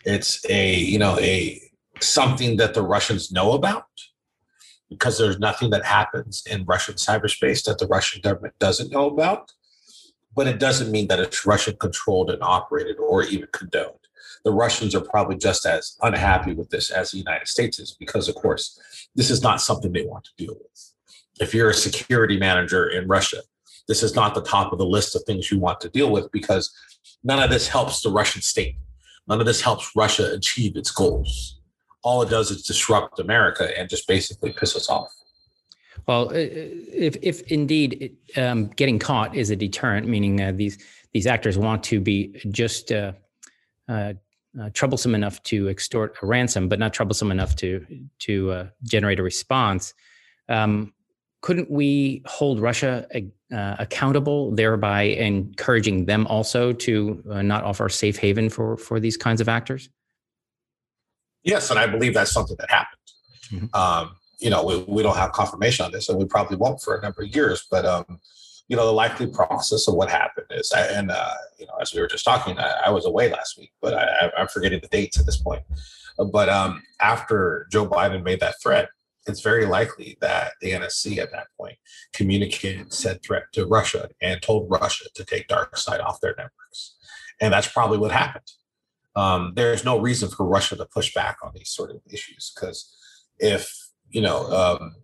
It's 0.05 0.45
a 0.49 0.77
you 0.77 0.99
know 0.99 1.19
a 1.19 1.61
something 2.01 2.57
that 2.59 2.75
the 2.75 2.83
Russians 2.83 3.33
know 3.33 3.53
about 3.53 3.87
because 4.89 5.19
there's 5.19 5.39
nothing 5.39 5.71
that 5.71 5.85
happens 5.85 6.43
in 6.51 6.65
Russian 6.65 6.95
cyberspace 6.95 7.65
that 7.65 7.79
the 7.79 7.87
Russian 7.87 8.21
government 8.23 8.55
doesn't 8.59 8.93
know 8.93 9.07
about. 9.07 9.53
But 10.35 10.47
it 10.47 10.59
doesn't 10.59 10.91
mean 10.91 11.09
that 11.09 11.21
it's 11.21 11.47
Russian 11.47 11.77
controlled 11.77 12.31
and 12.31 12.43
operated 12.43 12.97
or 12.99 13.25
even 13.25 13.49
condoned. 13.53 13.95
The 14.45 14.53
Russians 14.53 14.95
are 14.95 15.01
probably 15.01 15.37
just 15.37 15.67
as 15.67 15.97
unhappy 16.01 16.55
with 16.55 16.71
this 16.71 16.91
as 16.91 17.11
the 17.11 17.19
United 17.19 17.49
States 17.49 17.79
is 17.79 17.97
because, 17.99 18.29
of 18.29 18.37
course, 18.37 18.79
this 19.15 19.31
is 19.31 19.43
not 19.43 19.61
something 19.61 19.93
they 19.93 20.05
want 20.05 20.25
to 20.25 20.31
deal 20.37 20.55
with. 20.55 20.93
If 21.41 21.55
you're 21.55 21.71
a 21.71 21.75
security 21.75 22.39
manager 22.39 22.89
in 22.89 23.09
Russia, 23.09 23.43
this 23.89 24.03
is 24.03 24.15
not 24.15 24.35
the 24.35 24.43
top 24.43 24.73
of 24.73 24.79
the 24.79 24.87
list 24.87 25.17
of 25.17 25.23
things 25.25 25.51
you 25.51 25.59
want 25.59 25.81
to 25.81 25.89
deal 25.89 26.11
with 26.11 26.31
because 26.31 26.73
none 27.25 27.43
of 27.43 27.51
this 27.51 27.69
helps 27.69 28.03
the 28.03 28.11
Russian 28.11 28.43
state. 28.43 28.77
None 29.27 29.41
of 29.41 29.47
this 29.47 29.61
helps 29.61 29.93
Russia 29.97 30.33
achieve 30.33 30.77
its 30.77 30.91
goals. 30.91 31.58
All 32.03 32.23
it 32.23 32.31
does 32.31 32.51
is 32.51 32.63
disrupt 32.63 33.19
America 33.19 33.77
and 33.79 33.89
just 33.89 34.07
basically 34.07 34.53
piss 34.53 34.77
us 34.77 34.89
off. 34.89 35.13
Well, 36.07 36.31
if 36.33 37.17
if 37.21 37.43
indeed 37.53 38.17
um, 38.37 38.69
getting 38.69 38.99
caught 38.99 39.37
is 39.37 39.51
a 39.51 39.57
deterrent, 39.57 40.07
meaning 40.07 40.41
uh, 40.41 40.53
these 40.55 40.79
these 41.13 41.27
actors 41.27 41.59
want 41.59 41.83
to 41.85 42.01
be 42.01 42.41
just 42.51 42.93
uh, 42.93 43.13
uh, 43.89 44.15
uh 44.59 44.71
troublesome 44.73 45.15
enough 45.15 45.43
to 45.45 45.69
extort 45.69 46.17
a 46.23 46.27
ransom, 46.27 46.69
but 46.69 46.79
not 46.79 46.95
troublesome 46.95 47.31
enough 47.31 47.57
to 47.57 47.85
to 48.21 48.51
uh, 48.53 48.67
generate 48.85 49.19
a 49.19 49.23
response. 49.23 49.93
Um, 50.49 50.95
couldn't 51.41 51.71
we 51.71 52.23
hold 52.27 52.59
Russia 52.59 53.07
uh, 53.53 53.77
accountable, 53.79 54.51
thereby 54.53 55.03
encouraging 55.03 56.07
them 56.07 56.27
also 56.27 56.73
to 56.73 57.23
uh, 57.31 57.43
not 57.43 57.65
offer 57.65 57.87
a 57.87 57.91
safe 57.91 58.17
haven 58.17 58.49
for 58.49 58.77
for 58.77 58.99
these 58.99 59.17
kinds 59.17 59.41
of 59.41 59.49
actors? 59.49 59.89
Yes, 61.43 61.71
and 61.71 61.79
I 61.79 61.87
believe 61.87 62.15
that's 62.15 62.33
something 62.33 62.57
that 62.59 62.71
happened. 62.71 62.99
Mm-hmm. 63.53 63.75
Um, 63.75 64.17
you 64.41 64.51
know, 64.51 64.65
we, 64.65 64.85
we 64.89 65.03
don't 65.03 65.17
have 65.17 65.33
confirmation 65.33 65.85
on 65.85 65.93
this, 65.93 66.09
and 66.09 66.19
we 66.19 66.25
probably 66.25 66.57
won't 66.57 66.81
for 66.81 66.97
a 66.97 67.03
number 67.03 67.23
of 67.23 67.35
years. 67.35 67.67
But 67.71 67.85
um, 67.85 68.21
you 68.69 68.77
know, 68.77 68.87
the 68.87 68.93
likely 68.93 69.27
process 69.27 69.89
of 69.89 69.95
what 69.95 70.11
happened 70.11 70.47
is, 70.51 70.73
and 70.77 71.11
uh, 71.11 71.31
you 71.59 71.67
know, 71.67 71.75
as 71.81 71.95
we 71.95 72.01
were 72.01 72.07
just 72.07 72.25
talking, 72.25 72.59
I, 72.59 72.73
I 72.87 72.91
was 72.91 73.07
away 73.07 73.31
last 73.31 73.59
week, 73.59 73.73
but 73.81 73.95
I, 73.95 74.31
am 74.37 74.49
forgetting 74.49 74.81
the 74.81 74.89
dates 74.89 75.19
at 75.19 75.27
this 75.27 75.39
point. 75.39 75.63
But 76.33 76.49
um, 76.49 76.83
after 77.01 77.67
Joe 77.71 77.87
Biden 77.87 78.25
made 78.25 78.41
that 78.41 78.57
threat, 78.63 78.89
it's 79.27 79.41
very 79.41 79.67
likely 79.67 80.17
that 80.21 80.53
the 80.61 80.73
NSC 80.73 81.19
at 81.19 81.31
that 81.33 81.49
point 81.57 81.77
communicated 82.13 82.93
said 82.93 83.23
threat 83.23 83.45
to 83.53 83.67
Russia 83.67 84.09
and 84.21 84.41
told 84.43 84.71
Russia 84.71 85.05
to 85.15 85.25
take 85.25 85.49
DarkSide 85.49 86.03
off 86.03 86.21
their 86.21 86.35
networks. 86.37 86.97
And 87.41 87.53
that's 87.53 87.69
probably 87.69 87.99
what 87.99 88.11
happened. 88.11 88.51
Um, 89.17 89.53
there's 89.57 89.85
no 89.85 89.99
reason 89.99 90.29
for 90.29 90.47
Russia 90.47 90.77
to 90.77 90.87
push 90.87 91.13
back 91.15 91.39
on 91.43 91.53
these 91.55 91.71
sort 91.71 91.91
of 91.91 92.01
issues 92.11 92.53
because 92.55 92.95
if 93.39 93.73
you 94.11 94.21
know 94.21 94.51
um, 94.51 94.95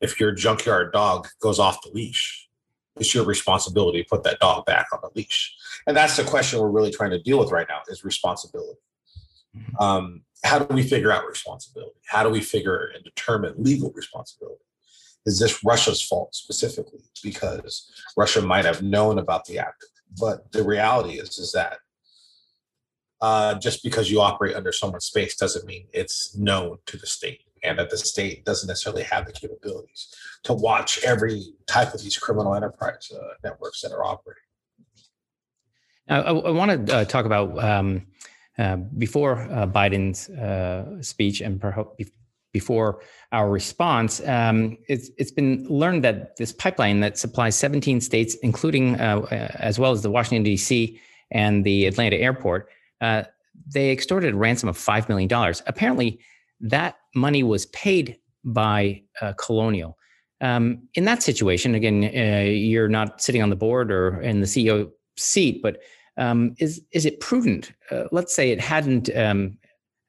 if 0.00 0.20
your 0.20 0.32
junkyard 0.32 0.92
dog 0.92 1.28
goes 1.40 1.58
off 1.58 1.82
the 1.82 1.90
leash, 1.92 2.48
it's 2.96 3.14
your 3.14 3.24
responsibility 3.24 4.02
to 4.02 4.08
put 4.08 4.22
that 4.24 4.38
dog 4.40 4.64
back 4.66 4.86
on 4.92 5.00
the 5.02 5.10
leash. 5.14 5.54
And 5.86 5.96
that's 5.96 6.16
the 6.16 6.24
question 6.24 6.60
we're 6.60 6.70
really 6.70 6.90
trying 6.90 7.10
to 7.10 7.22
deal 7.22 7.38
with 7.38 7.50
right 7.50 7.66
now 7.68 7.80
is 7.88 8.04
responsibility. 8.04 8.78
Mm-hmm. 9.56 9.82
Um, 9.82 10.22
how 10.44 10.58
do 10.58 10.74
we 10.74 10.82
figure 10.82 11.10
out 11.10 11.26
responsibility? 11.26 11.96
How 12.06 12.22
do 12.22 12.30
we 12.30 12.40
figure 12.40 12.90
and 12.94 13.02
determine 13.04 13.54
legal 13.56 13.92
responsibility? 13.94 14.62
Is 15.24 15.38
this 15.40 15.64
Russia's 15.64 16.02
fault 16.02 16.34
specifically? 16.34 17.00
Because 17.22 17.90
Russia 18.16 18.42
might 18.42 18.64
have 18.64 18.82
known 18.82 19.18
about 19.18 19.44
the 19.46 19.58
act, 19.58 19.84
but 20.20 20.52
the 20.52 20.62
reality 20.62 21.18
is 21.18 21.38
is 21.38 21.52
that 21.52 21.78
uh, 23.20 23.54
just 23.54 23.82
because 23.82 24.10
you 24.10 24.20
operate 24.20 24.54
under 24.56 24.72
someone's 24.72 25.06
space 25.06 25.36
doesn't 25.36 25.66
mean 25.66 25.86
it's 25.92 26.36
known 26.36 26.78
to 26.86 26.96
the 26.96 27.06
state, 27.06 27.42
and 27.62 27.78
that 27.78 27.90
the 27.90 27.96
state 27.96 28.44
doesn't 28.44 28.68
necessarily 28.68 29.02
have 29.02 29.26
the 29.26 29.32
capabilities 29.32 30.14
to 30.42 30.52
watch 30.52 31.02
every 31.04 31.42
type 31.66 31.94
of 31.94 32.02
these 32.02 32.16
criminal 32.16 32.54
enterprise 32.54 33.10
uh, 33.14 33.34
networks 33.42 33.80
that 33.80 33.92
are 33.92 34.04
operating. 34.04 34.42
Now, 36.08 36.22
I, 36.22 36.30
I 36.30 36.50
want 36.50 36.86
to 36.86 36.96
uh, 36.96 37.04
talk 37.04 37.24
about. 37.26 37.62
Um, 37.62 38.06
uh, 38.58 38.76
before 38.76 39.42
uh, 39.52 39.66
Biden's 39.66 40.30
speech 41.06 41.42
and 41.42 41.60
perhaps 41.60 41.90
before 42.54 43.02
our 43.32 43.50
response, 43.50 44.26
um, 44.26 44.78
it's, 44.88 45.10
it's 45.18 45.30
been 45.30 45.66
learned 45.68 46.02
that 46.04 46.36
this 46.36 46.52
pipeline 46.52 47.00
that 47.00 47.18
supplies 47.18 47.54
17 47.54 48.00
states, 48.00 48.34
including 48.36 48.94
as 48.94 49.78
well 49.78 49.92
as 49.92 50.00
the 50.00 50.10
Washington, 50.10 50.42
D.C. 50.42 50.98
and 51.30 51.64
the 51.64 51.84
Atlanta 51.84 52.16
airport, 52.16 52.70
uh, 53.00 53.24
they 53.72 53.90
extorted 53.90 54.34
a 54.34 54.36
ransom 54.36 54.68
of 54.68 54.76
$5 54.76 55.08
million. 55.08 55.30
Apparently, 55.66 56.20
that 56.60 56.96
money 57.14 57.42
was 57.42 57.66
paid 57.66 58.18
by 58.44 59.02
Colonial. 59.38 59.96
Um, 60.40 60.86
in 60.94 61.04
that 61.06 61.22
situation, 61.22 61.74
again, 61.74 62.02
you're 62.02 62.88
not 62.88 63.20
sitting 63.20 63.42
on 63.42 63.50
the 63.50 63.56
board 63.56 63.90
or 63.90 64.20
in 64.20 64.40
the 64.40 64.46
CEO 64.46 64.90
seat, 65.16 65.62
but 65.62 65.78
um, 66.16 66.54
is 66.58 66.82
is 66.92 67.04
it 67.04 67.20
prudent? 67.20 67.72
Uh, 67.90 68.04
let's 68.12 68.34
say 68.34 68.50
it 68.50 68.60
hadn't. 68.60 69.14
Um, 69.16 69.58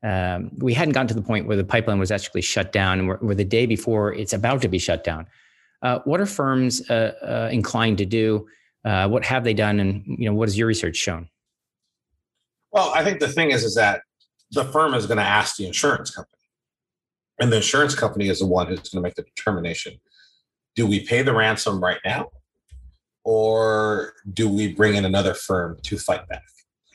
um, 0.04 0.52
we 0.58 0.74
hadn't 0.74 0.94
gotten 0.94 1.08
to 1.08 1.14
the 1.14 1.22
point 1.22 1.48
where 1.48 1.58
the 1.58 1.64
pipeline 1.64 2.00
was 2.00 2.12
actually 2.12 2.42
shut 2.42 2.72
down, 2.72 3.00
and 3.00 3.08
where, 3.08 3.36
the 3.36 3.44
day 3.44 3.66
before 3.66 4.14
it's 4.14 4.34
about 4.34 4.62
to 4.62 4.68
be 4.68 4.80
shut 4.80 5.04
down. 5.04 5.26
Uh, 5.82 6.00
what 6.06 6.22
are 6.22 6.26
firms 6.26 6.90
uh, 6.90 7.14
uh 7.22 7.50
inclined 7.52 7.98
to 7.98 8.06
do? 8.06 8.48
Uh, 8.86 9.08
what 9.08 9.26
have 9.26 9.44
they 9.44 9.54
done, 9.54 9.80
and 9.80 10.04
you 10.08 10.26
know 10.26 10.34
what 10.34 10.48
has 10.48 10.58
your 10.58 10.68
research 10.68 10.96
shown? 10.96 11.28
Well, 12.72 12.92
I 12.94 13.04
think 13.04 13.20
the 13.20 13.28
thing 13.28 13.52
is, 13.52 13.64
is 13.64 13.76
that 13.76 14.02
the 14.52 14.66
firm 14.66 14.94
is 14.94 15.06
going 15.06 15.18
to 15.18 15.24
ask 15.24 15.58
the 15.58 15.66
insurance 15.66 16.12
company, 16.12 16.34
and 17.40 17.52
the 17.52 17.58
insurance 17.58 17.96
company 17.96 18.30
is 18.30 18.40
the 18.40 18.48
one 18.48 18.68
who's 18.68 18.80
going 18.80 19.02
to 19.02 19.08
make 19.08 19.16
the 19.16 19.24
determination: 19.24 20.00
do 20.76 20.86
we 20.86 21.00
pay 21.00 21.22
the 21.22 21.34
ransom 21.34 21.82
right 21.84 22.00
now, 22.06 22.30
or 23.24 24.14
do 24.34 24.48
we 24.48 24.74
bring 24.74 24.96
in 24.96 25.06
another 25.06 25.34
firm 25.34 25.78
to 25.84 25.98
fight 25.98 26.28
back? 26.28 26.44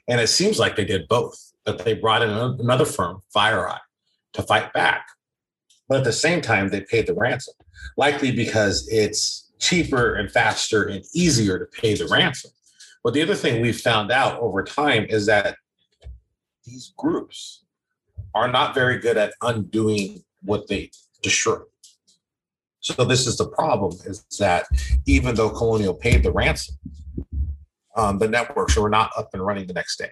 And 0.09 0.21
it 0.21 0.29
seems 0.29 0.59
like 0.59 0.77
they 0.77 0.85
did 0.85 1.09
both, 1.09 1.53
that 1.65 1.79
they 1.79 1.95
brought 1.95 2.23
in 2.23 2.31
another 2.31 2.85
firm, 2.85 3.21
FireEye, 3.35 3.79
to 4.33 4.43
fight 4.43 4.73
back. 4.73 5.07
But 5.89 5.99
at 5.99 6.05
the 6.05 6.13
same 6.13 6.41
time, 6.41 6.69
they 6.69 6.81
paid 6.81 7.07
the 7.07 7.15
ransom, 7.15 7.55
likely 7.97 8.33
because 8.33 8.89
it's 8.89 9.53
cheaper 9.59 10.15
and 10.15 10.31
faster 10.31 10.85
and 10.85 11.05
easier 11.15 11.59
to 11.59 11.67
pay 11.67 11.95
the 11.95 12.07
ransom. 12.07 12.51
But 13.05 13.15
the 13.15 13.23
other 13.23 13.35
thing 13.35 13.61
we've 13.61 13.81
found 13.81 14.11
out 14.11 14.41
over 14.41 14.63
time 14.65 15.07
is 15.09 15.27
that 15.27 15.57
these 16.65 16.93
groups 16.97 17.65
are 18.35 18.49
not 18.49 18.75
very 18.75 18.99
good 18.99 19.17
at 19.17 19.35
undoing 19.43 20.23
what 20.43 20.69
they 20.69 20.91
destroyed. 21.23 21.63
So 22.81 23.05
this 23.05 23.27
is 23.27 23.37
the 23.37 23.47
problem: 23.47 23.93
is 24.05 24.25
that 24.39 24.67
even 25.07 25.35
though 25.35 25.51
Colonial 25.51 25.95
paid 25.95 26.23
the 26.23 26.33
ransom, 26.33 26.77
um, 27.97 28.19
the 28.19 28.29
networks 28.29 28.77
were 28.77 28.91
not 28.91 29.11
up 29.17 29.31
and 29.35 29.45
running 29.45 29.67
the 29.67 29.75
next 29.75 29.99
day. 29.99 30.11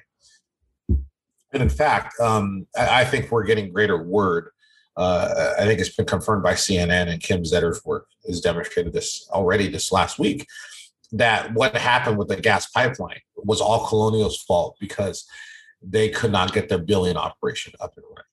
And 1.52 1.62
in 1.62 1.68
fact, 1.68 2.18
um, 2.20 2.66
I, 2.76 3.00
I, 3.00 3.04
think 3.04 3.30
we're 3.30 3.44
getting 3.44 3.72
greater 3.72 4.00
word. 4.00 4.50
Uh, 4.96 5.54
I 5.58 5.64
think 5.64 5.80
it's 5.80 5.96
been 5.96 6.06
confirmed 6.06 6.44
by 6.44 6.52
CNN 6.52 7.08
and 7.08 7.20
Kim 7.20 7.42
Zetter's 7.42 7.84
work 7.84 8.06
has 8.26 8.40
demonstrated 8.40 8.92
this 8.92 9.28
already 9.32 9.66
this 9.66 9.90
last 9.90 10.18
week 10.18 10.46
that 11.12 11.52
what 11.54 11.76
happened 11.76 12.18
with 12.18 12.28
the 12.28 12.36
gas 12.36 12.66
pipeline 12.66 13.20
was 13.36 13.60
all 13.60 13.86
Colonial's 13.86 14.40
fault 14.42 14.76
because 14.78 15.26
they 15.82 16.08
could 16.08 16.32
not 16.32 16.52
get 16.52 16.68
their 16.68 16.78
billing 16.78 17.16
operation 17.16 17.72
up 17.80 17.94
and 17.96 18.04
running. 18.08 18.24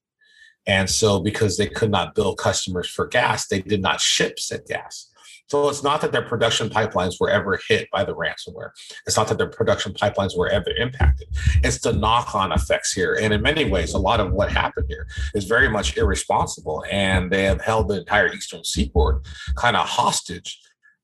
And 0.65 0.89
so, 0.89 1.21
because 1.21 1.57
they 1.57 1.67
could 1.67 1.91
not 1.91 2.13
bill 2.13 2.35
customers 2.35 2.89
for 2.89 3.07
gas, 3.07 3.47
they 3.47 3.61
did 3.61 3.81
not 3.81 4.01
ship 4.01 4.39
said 4.39 4.61
gas. 4.67 5.09
So 5.49 5.69
it's 5.69 5.81
not 5.81 6.01
that 6.01 6.11
their 6.11 6.23
production 6.23 6.69
pipelines 6.69 7.21
were 7.21 7.29
ever 7.29 7.57
hit 7.69 7.89
by 7.89 8.03
the 8.03 8.13
ransomware. 8.13 8.71
It's 9.05 9.15
not 9.15 9.29
that 9.29 9.37
their 9.37 9.49
production 9.49 9.93
pipelines 9.93 10.37
were 10.37 10.49
ever 10.49 10.71
impacted. 10.71 11.29
It's 11.63 11.79
the 11.79 11.93
knock 11.93 12.35
on 12.35 12.51
effects 12.51 12.91
here. 12.91 13.17
And 13.21 13.33
in 13.33 13.41
many 13.41 13.63
ways, 13.63 13.93
a 13.93 13.97
lot 13.97 14.19
of 14.19 14.33
what 14.33 14.51
happened 14.51 14.87
here 14.89 15.07
is 15.33 15.45
very 15.45 15.69
much 15.69 15.95
irresponsible. 15.95 16.83
And 16.91 17.31
they 17.31 17.43
have 17.43 17.61
held 17.61 17.87
the 17.87 17.99
entire 17.99 18.33
Eastern 18.33 18.65
seaboard 18.65 19.25
kind 19.55 19.77
of 19.77 19.87
hostage, 19.87 20.59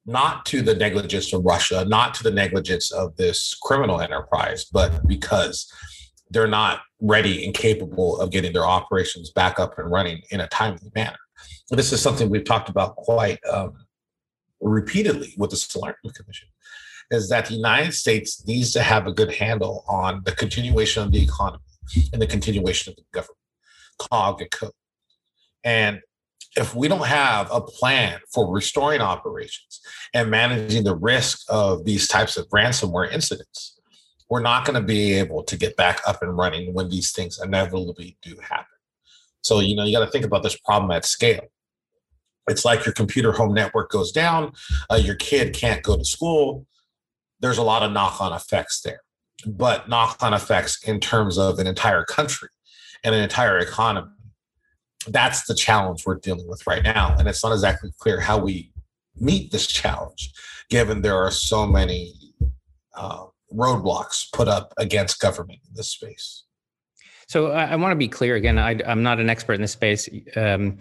not 0.06 0.46
to 0.48 0.62
the 0.62 0.76
negligence 0.76 1.32
of 1.32 1.46
Russia, 1.46 1.86
not 1.86 2.14
to 2.16 2.24
the 2.24 2.32
negligence 2.32 2.92
of 2.92 3.16
this 3.16 3.56
criminal 3.56 4.02
enterprise, 4.02 4.66
but 4.66 5.08
because 5.08 5.72
they're 6.34 6.48
not 6.48 6.82
ready 7.00 7.46
and 7.46 7.54
capable 7.54 8.20
of 8.20 8.32
getting 8.32 8.54
their 8.54 8.66
operations 8.66 9.32
back 9.32 9.60
up 9.60 9.78
and 9.78 9.90
running 9.90 10.22
in 10.32 10.42
a 10.42 10.48
timely 10.48 10.92
manner. 10.96 11.18
This 11.70 11.94
is 11.94 12.02
something 12.02 12.30
we've 12.30 12.44
talked 12.44 12.70
about 12.70 12.96
quite 12.96 13.40
um, 13.52 13.74
repeatedly 14.60 15.34
with 15.38 15.52
the 15.52 15.56
Solar 15.56 15.96
Commission, 16.04 16.50
is 17.12 17.30
that 17.30 17.46
the 17.46 17.56
United 17.56 17.94
States 17.94 18.46
needs 18.46 18.74
to 18.74 18.82
have 18.82 19.08
a 19.08 19.14
good 19.14 19.34
handle 19.34 19.84
on 19.88 20.22
the 20.26 20.32
continuation 20.32 21.04
of 21.04 21.12
the 21.12 21.22
economy 21.22 21.64
and 22.12 22.22
the 22.22 22.28
continuation 22.28 22.92
of 22.92 22.98
the 22.98 23.04
government, 23.12 23.38
COG 24.00 24.42
and 24.42 24.52
code. 24.52 24.72
And 25.64 26.02
if 26.56 26.76
we 26.76 26.88
don't 26.88 27.08
have 27.08 27.50
a 27.52 27.62
plan 27.62 28.20
for 28.32 28.52
restoring 28.52 29.02
operations 29.02 29.82
and 30.14 30.30
managing 30.30 30.84
the 30.84 30.96
risk 30.96 31.42
of 31.50 31.84
these 31.86 32.08
types 32.08 32.38
of 32.38 32.48
ransomware 32.50 33.12
incidents, 33.12 33.80
we're 34.34 34.42
not 34.42 34.66
going 34.66 34.74
to 34.74 34.82
be 34.82 35.14
able 35.14 35.44
to 35.44 35.56
get 35.56 35.78
back 35.78 36.02
up 36.08 36.24
and 36.24 36.36
running 36.36 36.74
when 36.74 36.90
these 36.90 37.12
things 37.12 37.40
inevitably 37.40 38.18
do 38.24 38.36
happen. 38.42 38.66
So, 39.42 39.60
you 39.60 39.76
know, 39.76 39.84
you 39.84 39.96
got 39.96 40.04
to 40.04 40.10
think 40.10 40.26
about 40.26 40.42
this 40.42 40.58
problem 40.58 40.90
at 40.90 41.06
scale. 41.06 41.52
It's 42.48 42.66
like 42.66 42.84
your 42.84 42.96
computer 42.96 43.32
home 43.32 43.54
network 43.54 43.92
goes 43.92 44.12
down, 44.12 44.54
uh, 44.90 44.96
your 44.96 45.14
kid 45.14 45.54
can't 45.54 45.84
go 45.84 45.98
to 45.98 46.04
school. 46.04 46.66
There's 47.42 47.60
a 47.60 47.64
lot 47.64 47.84
of 47.84 47.92
knock 47.92 48.20
on 48.22 48.34
effects 48.34 48.82
there, 48.82 49.02
but 49.46 49.88
knock 49.88 50.18
on 50.24 50.34
effects 50.34 50.84
in 50.84 51.00
terms 51.00 51.38
of 51.38 51.60
an 51.60 51.68
entire 51.68 52.04
country 52.04 52.50
and 53.04 53.14
an 53.14 53.22
entire 53.22 53.60
economy. 53.60 54.10
That's 55.06 55.46
the 55.46 55.54
challenge 55.54 56.08
we're 56.08 56.16
dealing 56.16 56.48
with 56.48 56.66
right 56.66 56.82
now. 56.82 57.16
And 57.20 57.28
it's 57.28 57.44
not 57.44 57.54
exactly 57.54 57.92
clear 58.00 58.20
how 58.20 58.40
we 58.40 58.72
meet 59.16 59.52
this 59.52 59.68
challenge, 59.68 60.34
given 60.72 61.04
there 61.04 61.18
are 61.18 61.30
so 61.30 61.68
many 61.68 62.16
uh, 62.96 63.26
roadblocks 63.56 64.32
put 64.32 64.48
up 64.48 64.74
against 64.78 65.20
government 65.20 65.60
in 65.68 65.74
this 65.76 65.90
space. 65.90 66.44
So 67.28 67.52
I, 67.52 67.66
I 67.66 67.76
want 67.76 67.92
to 67.92 67.96
be 67.96 68.08
clear 68.08 68.36
again. 68.36 68.58
I, 68.58 68.80
am 68.86 69.04
not 69.04 69.20
an 69.20 69.30
expert 69.30 69.54
in 69.54 69.62
this 69.62 69.72
space. 69.72 70.10
Um, 70.36 70.78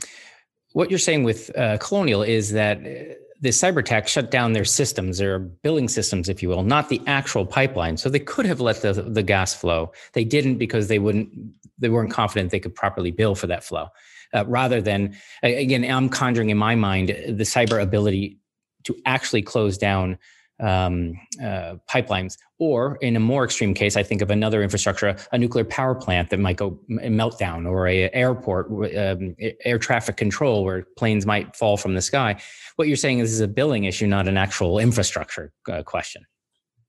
what 0.73 0.91
you're 0.91 0.99
saying 0.99 1.25
with 1.25 1.57
uh, 1.57 1.79
Colonial 1.79 2.23
is 2.23 2.53
that 2.53 2.79
uh, 2.79 3.15
the 3.41 3.49
cyber 3.49 3.79
attack 3.79 4.07
shut 4.07 4.31
down 4.31 4.53
their 4.53 4.65
systems, 4.65 5.19
their 5.19 5.39
billing 5.39 5.89
systems, 5.89 6.29
if 6.29 6.43
you 6.43 6.49
will, 6.49 6.63
not 6.63 6.89
the 6.89 7.01
actual 7.07 7.45
pipeline. 7.45 7.97
So 7.97 8.09
they 8.09 8.21
could 8.21 8.47
have 8.47 8.61
let 8.61 8.83
the, 8.83 8.93
the 8.93 9.23
gas 9.23 9.53
flow. 9.55 9.93
They 10.13 10.25
didn't 10.25 10.59
because 10.59 10.89
they 10.89 10.99
wouldn't 10.99 11.31
they 11.79 11.89
weren't 11.89 12.13
confident 12.13 12.51
they 12.51 12.61
could 12.61 12.75
properly 12.75 13.11
bill 13.11 13.35
for 13.35 13.49
that 13.49 13.65
flow. 13.65 13.89
Uh, 14.33 14.45
rather 14.47 14.81
than 14.81 15.17
again, 15.43 15.85
I'm 15.85 16.09
conjuring 16.09 16.51
in 16.51 16.57
my 16.57 16.77
mind 16.77 17.09
the 17.09 17.45
cyber 17.45 17.83
ability 17.83 18.39
to 18.85 18.97
actually 19.05 19.43
close 19.43 19.77
down 19.77 20.19
um, 20.63 21.19
uh, 21.43 21.75
pipelines, 21.91 22.39
or 22.59 22.97
in 23.03 23.17
a 23.17 23.21
more 23.21 23.45
extreme 23.45 23.75
case, 23.75 23.97
I 23.97 24.03
think 24.03 24.23
of 24.23 24.31
another 24.31 24.63
infrastructure, 24.63 25.17
a 25.33 25.39
nuclear 25.39 25.65
power 25.65 25.95
plant 25.95 26.31
that 26.31 26.39
might 26.39 26.57
go 26.57 26.79
meltdown, 26.91 27.69
or 27.69 27.89
a 27.89 28.11
airport, 28.13 28.69
um, 28.97 29.35
air 29.65 29.79
traffic 29.79 30.17
control 30.17 30.65
where 30.65 30.87
planes 30.97 31.27
might 31.27 31.55
fall 31.57 31.77
from 31.77 31.95
the 31.95 32.03
sky. 32.03 32.41
What 32.77 32.89
you're 32.89 32.97
saying 32.97 33.19
is 33.19 33.31
this 33.31 33.35
is 33.35 33.41
a 33.41 33.49
billing 33.49 33.85
issue, 33.85 34.07
not 34.07 34.29
an 34.29 34.37
actual 34.37 34.79
infrastructure 34.79 35.53
uh, 35.71 35.83
question. 35.83 36.25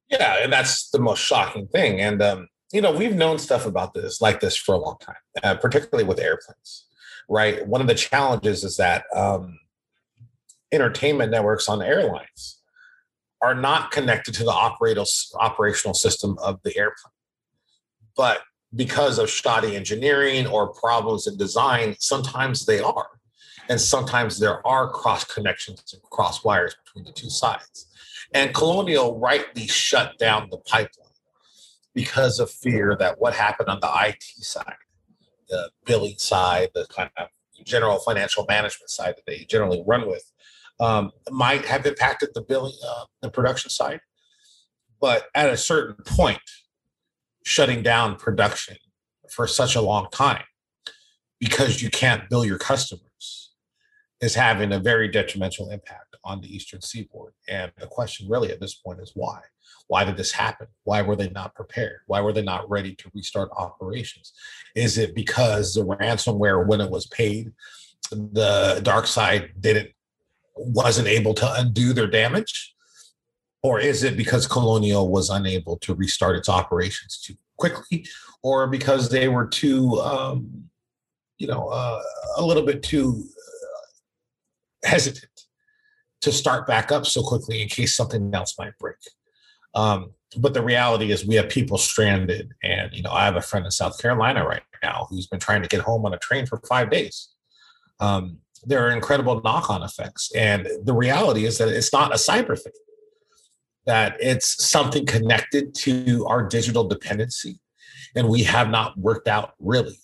Yeah, 0.10 0.44
and 0.44 0.54
that's 0.54 0.90
the 0.92 1.00
most 1.00 1.20
shocking 1.20 1.68
thing. 1.68 2.00
And 2.00 2.22
um, 2.22 2.48
you 2.72 2.82
know, 2.82 2.92
we've 2.92 3.16
known 3.16 3.40
stuff 3.40 3.66
about 3.66 3.94
this 3.94 4.22
like 4.22 4.40
this 4.40 4.56
for 4.56 4.76
a 4.76 4.78
long 4.78 4.98
time, 5.00 5.16
uh, 5.44 5.56
particularly 5.56 6.08
with 6.08 6.20
airplanes. 6.20 6.86
Right. 7.30 7.66
One 7.66 7.82
of 7.82 7.88
the 7.88 7.96
challenges 7.96 8.64
is 8.64 8.78
that 8.78 9.06
um, 9.16 9.58
entertainment 10.72 11.32
networks 11.32 11.70
on 11.70 11.82
airlines 11.82 12.60
are 13.44 13.54
not 13.54 13.92
connected 13.92 14.34
to 14.36 14.44
the 14.44 14.52
operational 14.52 15.94
system 15.94 16.38
of 16.42 16.62
the 16.64 16.76
airplane. 16.78 17.12
But 18.16 18.42
because 18.74 19.20
of 19.20 19.30
shoddy 19.30 19.76
engineering 19.76 20.48
or 20.48 20.74
problems 20.74 21.28
in 21.28 21.38
design, 21.38 21.96
sometimes 22.00 22.66
they 22.66 22.80
are. 22.80 23.08
And 23.70 23.80
sometimes 23.80 24.40
there 24.40 24.66
are 24.66 24.90
cross 24.90 25.24
connections 25.26 25.84
and 25.94 26.02
cross 26.04 26.44
wires 26.44 26.76
between 26.84 27.06
the 27.06 27.12
two 27.12 27.30
sides. 27.30 27.88
And 28.34 28.54
Colonial 28.54 29.20
rightly 29.20 29.68
shut 29.68 30.18
down 30.18 30.50
the 30.50 30.58
pipeline 30.58 31.08
because 31.94 32.40
of 32.40 32.50
fear 32.50 32.96
that 33.00 33.20
what 33.20 33.34
happened 33.34 33.70
on 33.70 33.80
the 33.80 33.92
IT 34.08 34.24
side, 34.24 34.76
the 35.50 35.70
billing 35.86 36.18
side, 36.18 36.70
the 36.74 36.88
kind 36.88 37.12
of 37.18 37.28
general 37.64 38.00
financial 38.00 38.46
management 38.48 38.90
side 38.90 39.16
that 39.16 39.26
they 39.28 39.46
generally 39.46 39.84
run 39.86 40.08
with, 40.08 40.33
um, 40.80 41.12
might 41.30 41.66
have 41.66 41.86
impacted 41.86 42.30
the 42.34 42.42
billing, 42.42 42.74
uh, 42.88 43.06
the 43.22 43.30
production 43.30 43.70
side. 43.70 44.00
But 45.00 45.26
at 45.36 45.50
a 45.50 45.58
certain 45.58 46.04
point, 46.06 46.40
shutting 47.46 47.84
down 47.84 48.16
production 48.16 48.78
for 49.30 49.48
such 49.48 49.76
a 49.76 49.82
long 49.82 50.08
time 50.12 50.44
because 51.40 51.82
you 51.82 51.90
can't 51.90 52.30
bill 52.30 52.46
your 52.46 52.58
customers 52.58 53.52
is 54.22 54.36
having 54.36 54.72
a 54.72 54.80
very 54.80 55.10
detrimental 55.10 55.70
impact 55.70 56.16
on 56.24 56.40
the 56.40 56.56
Eastern 56.56 56.82
Seaboard. 56.82 57.34
And 57.50 57.72
the 57.78 57.88
question 57.88 58.30
really 58.30 58.52
at 58.52 58.62
this 58.62 58.76
point 58.76 59.02
is 59.02 59.12
why? 59.14 59.42
Why 59.88 60.06
did 60.06 60.16
this 60.16 60.32
happen? 60.32 60.68
Why 60.86 61.02
were 61.02 61.18
they 61.18 61.30
not 61.30 61.54
prepared? 61.56 62.00
Why 62.08 62.22
were 62.22 62.32
they 62.32 62.42
not 62.42 62.70
ready 62.70 62.96
to 62.96 63.12
restart 63.14 63.50
operations? 63.58 64.32
Is 64.76 64.98
it 64.98 65.14
because 65.14 65.74
the 65.74 65.86
ransomware, 65.86 66.66
when 66.66 66.80
it 66.80 66.90
was 66.90 67.08
paid, 67.08 67.52
the 68.12 68.80
DarkSide 68.84 69.60
didn't 69.60 69.90
wasn't 70.56 71.08
able 71.08 71.34
to 71.36 71.54
undo 71.54 71.94
their 71.94 72.08
damage? 72.08 72.76
Or 73.62 73.80
is 73.80 74.04
it 74.04 74.18
because 74.18 74.46
Colonial 74.46 75.10
was 75.10 75.30
unable 75.30 75.78
to 75.78 75.94
restart 75.94 76.36
its 76.36 76.50
operations 76.50 77.20
too 77.20 77.36
quickly, 77.58 78.06
or 78.42 78.68
because 78.68 79.10
they 79.10 79.30
were 79.30 79.48
too, 79.48 80.00
um, 80.02 80.70
you 81.38 81.48
know, 81.48 81.70
uh, 81.70 82.02
a 82.38 82.46
little 82.46 82.66
bit 82.66 82.84
too 82.84 83.24
uh, 83.24 84.88
hesitant 84.90 85.46
to 86.22 86.32
start 86.32 86.68
back 86.68 86.92
up 86.92 87.06
so 87.06 87.22
quickly 87.22 87.62
in 87.62 87.70
case 87.70 87.96
something 87.96 88.34
else 88.34 88.56
might 88.60 88.78
break? 88.80 88.98
Um, 89.76 90.12
but 90.38 90.54
the 90.54 90.64
reality 90.64 91.12
is 91.12 91.26
we 91.26 91.36
have 91.36 91.50
people 91.50 91.78
stranded 91.78 92.54
and 92.64 92.92
you 92.94 93.04
know 93.04 93.12
i 93.12 93.26
have 93.26 93.36
a 93.36 93.42
friend 93.42 93.66
in 93.66 93.72
south 93.72 94.02
carolina 94.02 94.46
right 94.46 94.64
now 94.82 95.08
who's 95.10 95.28
been 95.28 95.40
trying 95.40 95.62
to 95.62 95.68
get 95.68 95.82
home 95.82 96.06
on 96.06 96.14
a 96.14 96.18
train 96.18 96.46
for 96.46 96.60
five 96.68 96.90
days 96.90 97.30
um, 98.00 98.38
there 98.66 98.86
are 98.86 98.92
incredible 98.92 99.42
knock-on 99.42 99.84
effects. 99.84 100.32
And 100.36 100.68
the 100.84 100.94
reality 100.94 101.46
is 101.46 101.58
that 101.58 101.70
it's 101.70 101.94
not 101.94 102.12
a 102.12 102.16
cyber 102.16 102.60
thing 102.60 102.74
that 103.86 104.16
it's 104.22 104.66
something 104.66 105.06
connected 105.06 105.76
to 105.76 106.26
our 106.28 106.42
digital 106.42 106.86
dependency 106.86 107.60
and 108.16 108.30
we 108.30 108.44
have 108.44 108.70
not 108.70 108.98
worked 108.98 109.28
out 109.28 109.56
really 109.60 110.00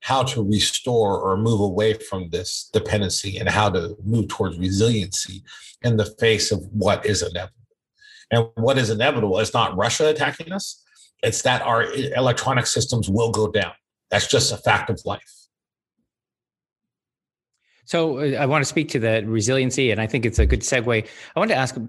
how 0.00 0.22
to 0.22 0.46
restore 0.46 1.18
or 1.18 1.38
move 1.38 1.60
away 1.60 1.94
from 1.94 2.28
this 2.28 2.68
dependency 2.74 3.38
and 3.38 3.48
how 3.48 3.70
to 3.70 3.96
move 4.04 4.28
towards 4.28 4.58
resiliency 4.58 5.42
in 5.82 5.96
the 5.96 6.04
face 6.20 6.52
of 6.52 6.62
what 6.72 7.06
is 7.06 7.22
inevitable. 7.22 7.54
And 8.30 8.48
what 8.56 8.76
is 8.76 8.90
inevitable 8.90 9.38
is 9.38 9.54
not 9.54 9.76
russia 9.76 10.08
attacking 10.08 10.52
us 10.52 10.82
it's 11.22 11.42
that 11.42 11.62
our 11.62 11.92
electronic 12.14 12.66
systems 12.66 13.08
will 13.08 13.30
go 13.30 13.50
down. 13.50 13.72
That's 14.10 14.28
just 14.28 14.52
a 14.52 14.56
fact 14.56 14.90
of 14.90 15.00
life 15.04 15.45
so 17.86 18.18
uh, 18.18 18.36
I 18.36 18.46
want 18.46 18.62
to 18.62 18.66
speak 18.66 18.88
to 18.90 18.98
the 18.98 19.24
resiliency, 19.26 19.90
and 19.90 20.00
I 20.00 20.06
think 20.06 20.26
it's 20.26 20.38
a 20.38 20.44
good 20.44 20.60
segue. 20.60 21.06
I 21.34 21.38
want 21.38 21.50
to 21.50 21.56
ask: 21.56 21.76
uh, 21.76 21.80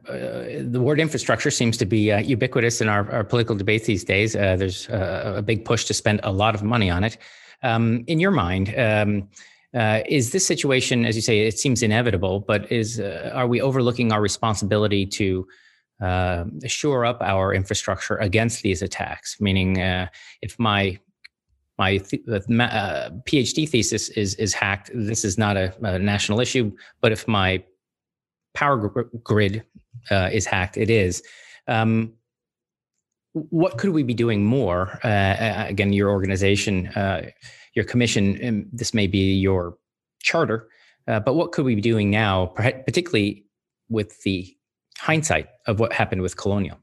the 0.61 0.79
word 0.81 0.99
infrastructure 0.99 1.51
seems 1.51 1.75
to 1.77 1.85
be 1.85 2.11
uh, 2.11 2.19
ubiquitous 2.19 2.79
in 2.79 2.87
our, 2.87 3.11
our, 3.11 3.23
political 3.23 3.55
debates 3.55 3.87
these 3.87 4.03
days. 4.03 4.35
Uh, 4.35 4.55
there's 4.55 4.87
a 4.89 5.43
big 5.45 5.65
push 5.65 5.85
to 5.85 5.93
spend 5.93 6.21
a 6.23 6.31
lot 6.31 6.55
of 6.55 6.63
money 6.63 6.89
on 6.89 7.03
it. 7.03 7.17
Um, 7.63 8.03
in 8.07 8.19
your 8.19 8.31
mind, 8.31 8.73
um, 8.77 9.27
uh, 9.73 10.01
is 10.07 10.31
this 10.31 10.45
situation, 10.45 11.05
as 11.05 11.15
you 11.15 11.21
say, 11.21 11.39
it 11.39 11.57
seems 11.57 11.81
inevitable, 11.81 12.41
but 12.41 12.71
is 12.71 12.99
uh, 12.99 13.31
are 13.33 13.47
we 13.47 13.59
overlooking 13.59 14.11
our 14.11 14.21
responsibility 14.21 15.05
to 15.05 15.47
shore 16.67 17.05
up 17.05 17.21
our 17.23 17.55
infrastructure 17.55 18.17
against 18.17 18.61
these 18.61 18.83
attacks? 18.83 19.41
Meaning, 19.41 19.77
if 20.43 20.59
my 20.59 20.99
my 21.77 21.97
th- 21.97 22.23
uh, 22.27 22.39
PhD 23.25 23.69
thesis 23.69 24.09
is 24.09 24.35
is 24.35 24.53
hacked, 24.53 24.89
this 24.93 25.23
is 25.23 25.37
not 25.37 25.57
a, 25.57 25.73
a 25.81 25.99
national 25.99 26.39
issue. 26.39 26.71
But 27.01 27.11
if 27.11 27.27
my 27.27 27.63
power 28.53 28.77
gr- 28.77 29.17
grid 29.23 29.63
uh, 30.09 30.29
is 30.31 30.45
hacked, 30.45 30.77
it 30.77 30.89
is. 30.89 31.23
Um, 31.67 32.13
what 33.33 33.77
could 33.77 33.91
we 33.91 34.03
be 34.03 34.15
doing 34.15 34.43
more? 34.43 34.99
Uh, 35.03 35.65
again, 35.67 35.93
your 35.93 36.09
organization, 36.09 36.87
uh, 36.87 37.29
your 37.75 37.85
commission, 37.85 38.67
this 38.73 38.93
may 38.93 39.05
be 39.05 39.33
your 39.35 39.77
charter, 40.23 40.69
uh, 41.07 41.19
but 41.19 41.35
what 41.35 41.51
could 41.51 41.63
we 41.65 41.75
be 41.75 41.81
doing 41.81 42.09
now, 42.09 42.47
particularly 42.47 43.45
with 43.89 44.19
the 44.23 44.51
hindsight 44.97 45.47
of 45.67 45.79
what 45.79 45.93
happened 45.93 46.23
with 46.23 46.35
Colonial? 46.35 46.79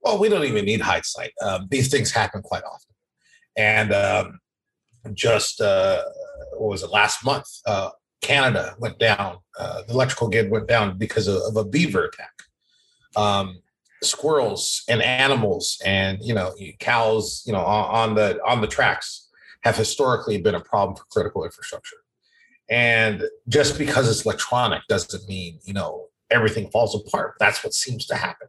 Well, 0.00 0.18
we 0.18 0.28
don't 0.28 0.44
even 0.44 0.64
need 0.64 0.80
hindsight. 0.80 1.32
Um, 1.40 1.68
these 1.70 1.88
things 1.88 2.10
happen 2.10 2.42
quite 2.42 2.64
often. 2.64 2.95
And 3.56 3.92
um, 3.92 4.40
just 5.14 5.60
uh, 5.60 6.02
what 6.52 6.70
was 6.70 6.82
it 6.82 6.90
last 6.90 7.24
month? 7.24 7.46
Uh, 7.66 7.90
Canada 8.20 8.74
went 8.78 8.98
down. 8.98 9.38
Uh, 9.58 9.82
the 9.82 9.94
electrical 9.94 10.28
grid 10.28 10.50
went 10.50 10.66
down 10.66 10.98
because 10.98 11.28
of, 11.28 11.40
of 11.42 11.56
a 11.56 11.64
beaver 11.68 12.04
attack. 12.04 12.32
Um, 13.14 13.60
squirrels 14.02 14.82
and 14.88 15.00
animals 15.00 15.80
and 15.84 16.18
you 16.22 16.34
know 16.34 16.54
cows, 16.80 17.42
you 17.46 17.52
know 17.52 17.60
on, 17.60 18.10
on 18.10 18.14
the 18.14 18.38
on 18.44 18.60
the 18.60 18.66
tracks 18.66 19.28
have 19.62 19.76
historically 19.76 20.40
been 20.40 20.54
a 20.54 20.60
problem 20.60 20.96
for 20.96 21.04
critical 21.10 21.44
infrastructure. 21.44 21.96
And 22.68 23.24
just 23.48 23.78
because 23.78 24.10
it's 24.10 24.24
electronic 24.24 24.82
doesn't 24.88 25.26
mean 25.28 25.60
you 25.64 25.72
know 25.72 26.08
everything 26.30 26.70
falls 26.70 26.94
apart. 26.94 27.34
That's 27.38 27.62
what 27.62 27.72
seems 27.72 28.06
to 28.06 28.16
happen. 28.16 28.48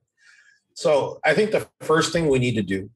So 0.74 1.20
I 1.24 1.34
think 1.34 1.52
the 1.52 1.68
first 1.82 2.12
thing 2.14 2.28
we 2.28 2.40
need 2.40 2.56
to 2.56 2.64
do 2.64 2.90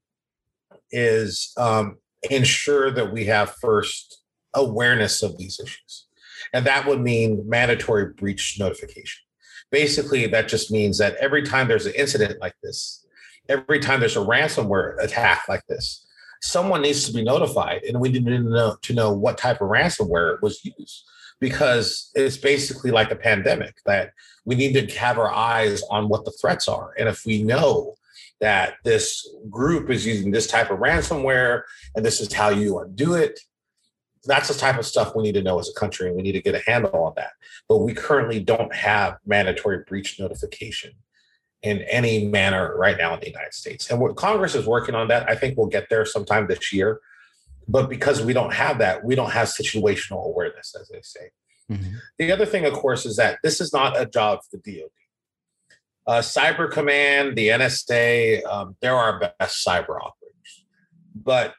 is 0.92 1.54
um, 1.58 1.98
ensure 2.30 2.92
that 2.92 3.12
we 3.12 3.26
have 3.26 3.56
first 3.56 4.24
awareness 4.54 5.24
of 5.24 5.38
these 5.38 5.60
issues. 5.60 6.08
And 6.54 6.66
that 6.66 6.86
would 6.86 7.00
mean 7.00 7.48
mandatory 7.48 8.14
breach 8.14 8.58
notification. 8.60 9.22
Basically, 9.72 10.28
that 10.28 10.48
just 10.48 10.72
means 10.72 10.98
that 10.98 11.16
every 11.16 11.44
time 11.44 11.68
there's 11.68 11.86
an 11.86 11.94
incident 11.96 12.42
like 12.42 12.56
this, 12.62 13.06
every 13.48 13.80
time 13.80 14.00
there's 14.00 14.18
a 14.18 14.26
ransomware 14.26 15.02
attack 15.02 15.44
like 15.48 15.66
this, 15.68 16.06
someone 16.42 16.82
needs 16.82 17.06
to 17.06 17.14
be 17.14 17.24
notified, 17.24 17.84
and 17.84 18.00
we 18.00 18.10
need 18.10 18.26
to 18.26 18.40
know 18.40 18.76
to 18.82 18.94
know 18.94 19.14
what 19.14 19.38
type 19.38 19.62
of 19.62 19.70
ransomware 19.70 20.42
was 20.42 20.64
used 20.66 21.04
because 21.40 22.12
it's 22.14 22.38
basically 22.38 22.92
like 22.92 23.12
a 23.12 23.16
pandemic 23.16 23.76
that 23.86 24.12
we 24.46 24.56
need 24.56 24.74
to 24.74 25.00
have 25.00 25.18
our 25.18 25.32
eyes 25.32 25.82
on 25.90 26.10
what 26.10 26.26
the 26.26 26.34
threats 26.42 26.68
are, 26.68 26.94
and 27.00 27.08
if 27.08 27.26
we 27.26 27.44
know 27.44 27.96
that 28.42 28.74
this 28.84 29.28
group 29.50 29.90
is 29.90 30.06
using 30.06 30.32
this 30.32 30.48
type 30.48 30.72
of 30.72 30.80
ransomware 30.80 31.62
and 31.96 32.04
this 32.04 32.20
is 32.20 32.34
how 32.34 32.50
you 32.50 32.80
undo 32.80 33.14
it. 33.14 33.40
That's 34.26 34.50
the 34.50 34.56
type 34.56 34.78
of 34.78 34.86
stuff 34.86 35.16
we 35.16 35.24
need 35.24 35.36
to 35.36 35.44
know 35.44 35.60
as 35.60 35.70
a 35.70 35.80
country 35.80 36.08
and 36.08 36.16
we 36.16 36.24
need 36.24 36.34
to 36.34 36.42
get 36.42 36.56
a 36.56 36.70
handle 36.70 37.04
on 37.04 37.14
that. 37.16 37.32
But 37.70 37.78
we 37.78 37.94
currently 37.94 38.40
don't 38.40 38.74
have 38.74 39.18
mandatory 39.26 39.84
breach 39.88 40.20
notification 40.20 40.92
in 41.62 41.84
any 41.84 42.28
manner 42.28 42.76
right 42.76 42.98
now 42.98 43.14
in 43.14 43.20
the 43.20 43.28
united 43.28 43.54
states. 43.54 43.92
And 43.92 44.00
what 44.00 44.16
congress 44.16 44.56
is 44.56 44.66
working 44.66 44.96
on 44.96 45.08
that 45.10 45.30
i 45.30 45.36
think 45.36 45.58
we'll 45.58 45.68
get 45.68 45.90
there 45.90 46.06
sometime 46.06 46.48
this 46.48 46.74
year. 46.74 47.00
But 47.68 47.90
because 47.90 48.24
we 48.24 48.34
don't 48.34 48.54
have 48.54 48.80
that 48.80 49.06
we 49.06 49.14
don't 49.14 49.32
have 49.32 49.48
situational 49.48 50.26
awareness 50.26 50.76
as 50.80 50.90
they 50.90 51.02
say. 51.04 51.30
Mm-hmm. 51.72 51.96
the 52.18 52.32
other 52.34 52.46
thing 52.46 52.66
of 52.66 52.74
course 52.74 53.06
is 53.06 53.16
that 53.16 53.38
this 53.44 53.62
is 53.62 53.72
not 53.72 53.98
a 53.98 54.06
job 54.06 54.40
for 54.50 54.58
the 54.58 54.82
dod 54.82 54.90
uh, 56.08 56.20
cyber 56.20 56.70
command 56.70 57.36
the 57.36 57.50
nsa 57.50 58.46
um, 58.46 58.76
they're 58.82 58.96
our 58.96 59.20
best 59.20 59.66
cyber 59.66 59.98
operators 59.98 60.66
but 61.16 61.56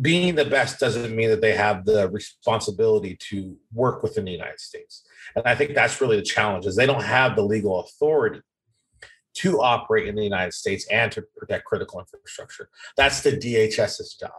being 0.00 0.34
the 0.34 0.44
best 0.44 0.80
doesn't 0.80 1.14
mean 1.14 1.30
that 1.30 1.40
they 1.40 1.54
have 1.54 1.84
the 1.84 2.08
responsibility 2.10 3.16
to 3.20 3.56
work 3.72 4.02
within 4.02 4.24
the 4.24 4.32
United 4.32 4.60
States. 4.60 5.04
And 5.36 5.46
I 5.46 5.54
think 5.54 5.74
that's 5.74 6.00
really 6.00 6.16
the 6.16 6.22
challenge 6.22 6.66
is 6.66 6.76
they 6.76 6.86
don't 6.86 7.02
have 7.02 7.36
the 7.36 7.42
legal 7.42 7.80
authority 7.80 8.40
to 9.34 9.60
operate 9.60 10.06
in 10.06 10.14
the 10.14 10.22
United 10.22 10.52
States 10.52 10.86
and 10.90 11.10
to 11.12 11.22
protect 11.36 11.64
critical 11.64 12.00
infrastructure. 12.00 12.68
That's 12.96 13.22
the 13.22 13.32
DHS's 13.32 14.14
job. 14.14 14.32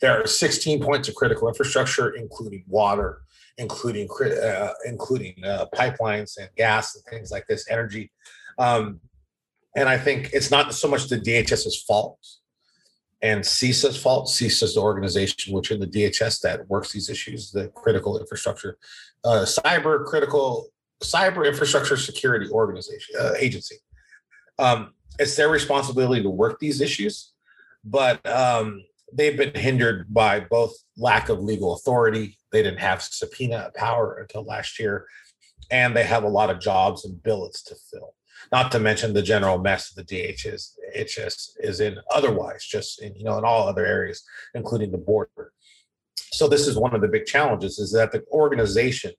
There 0.00 0.20
are 0.20 0.26
16 0.26 0.82
points 0.82 1.08
of 1.08 1.14
critical 1.14 1.48
infrastructure, 1.48 2.10
including 2.10 2.64
water, 2.68 3.22
including 3.58 4.08
uh, 4.10 4.72
including 4.84 5.34
uh, 5.44 5.66
pipelines 5.74 6.36
and 6.38 6.48
gas 6.56 6.94
and 6.94 7.04
things 7.06 7.30
like 7.30 7.46
this, 7.48 7.68
energy. 7.70 8.12
Um, 8.58 9.00
and 9.76 9.88
I 9.88 9.98
think 9.98 10.30
it's 10.32 10.50
not 10.50 10.74
so 10.74 10.88
much 10.88 11.08
the 11.08 11.18
DHS's 11.18 11.82
fault 11.82 12.18
and 13.22 13.42
CISA's 13.42 13.96
fault. 13.96 14.28
CISA's 14.28 14.74
the 14.74 14.80
organization 14.80 15.54
which 15.54 15.70
in 15.70 15.80
the 15.80 15.86
DHS 15.86 16.40
that 16.40 16.68
works 16.68 16.92
these 16.92 17.10
issues, 17.10 17.50
the 17.50 17.68
critical 17.68 18.18
infrastructure, 18.18 18.78
uh, 19.24 19.44
cyber 19.44 20.04
critical 20.04 20.68
cyber 21.02 21.46
infrastructure 21.46 21.96
security 21.96 22.48
organization 22.50 23.16
uh, 23.20 23.32
agency. 23.38 23.76
Um, 24.58 24.94
it's 25.18 25.36
their 25.36 25.50
responsibility 25.50 26.22
to 26.22 26.30
work 26.30 26.58
these 26.58 26.80
issues, 26.80 27.32
but 27.84 28.26
um, 28.26 28.82
they've 29.12 29.36
been 29.36 29.54
hindered 29.54 30.12
by 30.12 30.40
both 30.40 30.74
lack 30.96 31.28
of 31.28 31.40
legal 31.40 31.74
authority. 31.74 32.38
They 32.50 32.62
didn't 32.62 32.80
have 32.80 33.02
subpoena 33.02 33.70
power 33.74 34.18
until 34.20 34.44
last 34.44 34.78
year, 34.78 35.06
and 35.70 35.94
they 35.94 36.04
have 36.04 36.24
a 36.24 36.28
lot 36.28 36.48
of 36.48 36.60
jobs 36.60 37.04
and 37.04 37.22
billets 37.22 37.62
to 37.64 37.76
fill 37.90 38.14
not 38.52 38.70
to 38.72 38.78
mention 38.78 39.12
the 39.12 39.22
general 39.22 39.58
mess 39.58 39.90
that 39.90 40.06
the 40.06 40.16
DHS 40.16 40.72
HS 40.96 41.56
is 41.60 41.80
in 41.80 41.98
otherwise, 42.14 42.64
just 42.64 43.02
in, 43.02 43.14
you 43.14 43.24
know, 43.24 43.38
in 43.38 43.44
all 43.44 43.68
other 43.68 43.84
areas, 43.84 44.22
including 44.54 44.92
the 44.92 44.98
border. 44.98 45.52
So 46.32 46.48
this 46.48 46.66
is 46.66 46.76
one 46.76 46.94
of 46.94 47.00
the 47.00 47.08
big 47.08 47.26
challenges 47.26 47.78
is 47.78 47.92
that 47.92 48.12
the 48.12 48.24
organization 48.30 49.12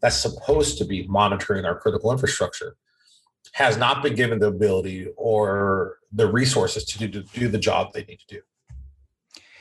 that's 0.00 0.16
supposed 0.16 0.78
to 0.78 0.84
be 0.84 1.06
monitoring 1.06 1.64
our 1.64 1.78
critical 1.78 2.12
infrastructure 2.12 2.76
has 3.52 3.76
not 3.76 4.02
been 4.02 4.14
given 4.14 4.38
the 4.38 4.48
ability 4.48 5.08
or 5.16 5.98
the 6.12 6.30
resources 6.30 6.84
to 6.84 6.98
do, 6.98 7.08
to 7.08 7.22
do 7.38 7.48
the 7.48 7.58
job 7.58 7.92
they 7.92 8.04
need 8.04 8.18
to 8.18 8.36
do. 8.36 8.40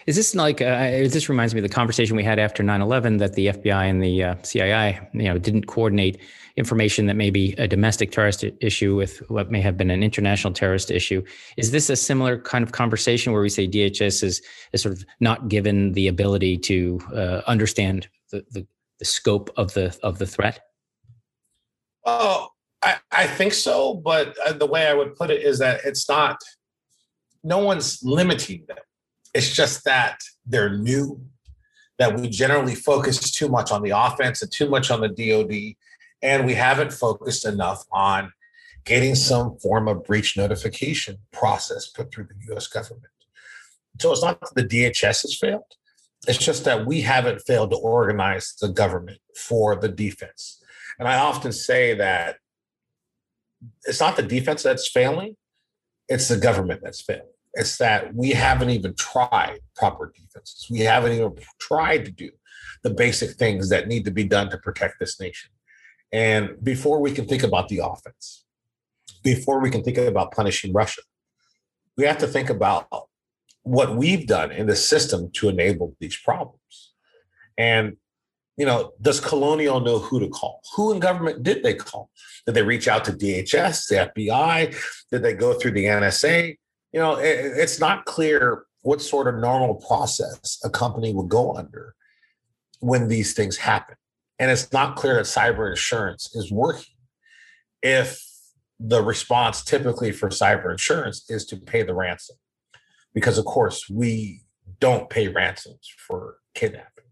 Is 0.08 0.16
this 0.16 0.34
like, 0.34 0.62
uh, 0.62 0.90
this 0.90 1.30
reminds 1.30 1.54
me 1.54 1.60
of 1.60 1.64
the 1.64 1.74
conversation 1.74 2.16
we 2.16 2.24
had 2.24 2.40
after 2.40 2.64
9 2.64 2.82
11 2.82 3.18
that 3.18 3.34
the 3.34 3.48
FBI 3.48 3.90
and 3.90 4.02
the 4.02 4.24
uh, 4.24 4.36
CIA, 4.42 5.00
you 5.14 5.24
know, 5.24 5.38
didn't 5.38 5.68
coordinate 5.68 6.20
information 6.56 7.06
that 7.08 7.16
may 7.16 7.30
be 7.30 7.54
a 7.58 7.68
domestic 7.68 8.12
terrorist 8.12 8.44
issue 8.60 8.96
with 8.96 9.20
what 9.30 9.52
may 9.52 9.62
have 9.62 9.78
been 9.78 9.92
an 9.92 10.04
international 10.04 10.54
terrorist 10.54 10.92
issue. 10.92 11.24
Is 11.58 11.72
this 11.72 11.90
a 11.90 11.96
similar 11.96 12.40
kind 12.40 12.64
of 12.64 12.72
conversation 12.72 13.34
where 13.34 13.42
we 13.42 13.50
say 13.50 13.68
DHS 13.68 14.24
is, 14.24 14.42
is 14.74 14.82
sort 14.82 14.96
of 14.96 15.06
not 15.20 15.48
given 15.48 15.94
the 15.94 16.08
ability 16.08 16.58
to 16.60 17.00
uh, 17.14 17.42
understand 17.48 18.08
the, 18.32 18.46
the, 18.52 18.66
the 19.00 19.06
scope 19.06 19.50
of 19.58 19.74
the, 19.74 19.98
of 20.04 20.18
the 20.18 20.26
threat? 20.26 20.60
Oh, 22.06 22.50
I, 22.82 22.98
I 23.12 23.28
think 23.28 23.54
so. 23.54 23.96
But 23.96 24.36
uh, 24.46 24.54
the 24.54 24.66
way 24.66 24.88
I 24.88 24.94
would 24.94 25.16
put 25.16 25.30
it 25.30 25.42
is 25.44 25.60
that 25.60 25.82
it's 25.86 26.10
not, 26.10 26.38
no 27.44 27.60
one's 27.60 28.02
limiting 28.04 28.66
them 28.68 28.78
it's 29.34 29.54
just 29.54 29.84
that 29.86 30.20
they're 30.46 30.78
new, 30.78 31.22
that 31.98 32.20
we 32.20 32.30
generally 32.30 32.76
focus 32.76 33.32
too 33.32 33.48
much 33.48 33.72
on 33.72 33.82
the 33.82 33.92
offense 33.92 34.42
and 34.42 34.52
too 34.52 34.70
much 34.70 34.92
on 34.92 35.02
the 35.02 35.08
DoD, 35.08 35.76
and 36.22 36.46
we 36.46 36.54
haven't 36.54 36.94
focused 36.94 37.46
enough 37.46 37.86
on 37.92 38.32
getting 38.86 39.16
some 39.16 39.58
form 39.60 39.88
of 39.88 40.04
breach 40.04 40.38
notification 40.38 41.18
process 41.32 41.88
put 41.88 42.14
through 42.14 42.26
the 42.26 42.56
US 42.56 42.68
government. 42.68 43.06
So 44.00 44.12
it's 44.12 44.24
not 44.24 44.40
that 44.42 44.56
the 44.56 44.64
DHS 44.64 45.24
has 45.24 45.38
failed. 45.40 45.64
It's 46.28 46.38
just 46.38 46.66
that 46.66 46.86
we 46.86 47.02
haven't 47.02 47.42
failed 47.42 47.72
to 47.72 47.78
organize 47.78 48.56
the 48.60 48.70
government 48.70 49.20
for 49.36 49.76
the 49.76 49.90
defense. 49.90 50.62
And 51.00 51.08
I 51.08 51.18
often 51.18 51.52
say 51.52 51.96
that 51.96 52.38
it's 53.84 54.00
not 54.00 54.16
the 54.16 54.24
defense 54.24 54.64
that's 54.64 54.90
failing, 54.90 55.36
it's 56.08 56.28
the 56.28 56.38
government 56.38 56.82
that's 56.84 57.02
failing. 57.02 57.26
It's 57.54 57.78
that 57.78 58.14
we 58.16 58.32
haven't 58.32 58.70
even 58.70 58.96
tried 58.96 59.60
proper 59.76 60.12
defenses. 60.16 60.68
We 60.70 60.80
haven't 60.80 61.14
even 61.14 61.36
tried 61.60 62.06
to 62.06 62.12
do 62.12 62.30
the 62.84 62.92
basic 62.92 63.32
things 63.32 63.70
that 63.70 63.88
need 63.88 64.06
to 64.06 64.12
be 64.12 64.24
done 64.24 64.50
to 64.50 64.58
protect 64.58 65.00
this 65.00 65.20
nation. 65.20 65.51
And 66.12 66.56
before 66.64 67.00
we 67.00 67.12
can 67.12 67.26
think 67.26 67.44
about 67.44 67.70
the 67.70 67.80
offense, 67.80 68.44
before 69.24 69.60
we 69.60 69.70
can 69.70 69.84
think 69.84 69.98
about 69.98 70.32
punishing 70.32 70.74
Russia, 70.74 71.02
we 71.98 72.06
have 72.06 72.18
to 72.20 72.28
think 72.28 72.50
about 72.50 72.88
what 73.64 73.96
we've 73.96 74.26
done 74.26 74.52
in 74.52 74.68
the 74.68 74.76
system 74.76 75.30
to 75.34 75.50
enable 75.50 75.96
these 76.00 76.18
problems. 76.18 76.94
And, 77.58 77.98
you 78.58 78.66
know, 78.66 78.94
does 79.02 79.20
Colonial 79.20 79.80
know 79.80 80.00
who 80.00 80.20
to 80.20 80.28
call? 80.28 80.62
Who 80.76 80.92
in 80.92 81.00
government 81.00 81.44
did 81.44 81.64
they 81.64 81.76
call? 81.76 82.10
Did 82.46 82.56
they 82.56 82.64
reach 82.64 82.88
out 82.88 83.06
to 83.06 83.12
DHS, 83.12 83.88
the 83.88 84.12
FBI? 84.16 84.76
Did 85.12 85.22
they 85.22 85.34
go 85.34 85.54
through 85.54 85.72
the 85.72 85.86
NSA? 85.86 86.56
you 86.94 87.00
know, 87.00 87.16
it, 87.16 87.54
it's 87.56 87.80
not 87.80 88.06
clear 88.06 88.66
what 88.82 89.02
sort 89.02 89.28
of 89.28 89.36
normal 89.36 89.76
process 89.76 90.60
a 90.64 90.70
company 90.70 91.14
would 91.14 91.30
go 91.30 91.56
under 91.56 91.96
when 92.80 93.08
these 93.08 93.34
things 93.34 93.58
happen. 93.58 93.96
And 94.42 94.50
it's 94.50 94.74
not 94.74 94.96
clear 94.96 95.14
that 95.18 95.26
cyber 95.26 95.70
insurance 95.70 96.36
is 96.36 96.52
working 96.52 96.96
if 97.84 98.20
the 98.80 99.04
response 99.04 99.64
typically 99.64 100.12
for 100.12 100.30
cyber 100.30 100.72
insurance 100.72 101.30
is 101.30 101.46
to 101.46 101.58
pay 101.58 101.84
the 101.84 101.94
ransom. 101.94 102.38
Because, 103.14 103.38
of 103.38 103.46
course, 103.46 103.88
we 103.88 104.42
don't 104.80 105.12
pay 105.12 105.28
ransoms 105.28 105.88
for 106.08 106.38
kidnapping 106.56 107.04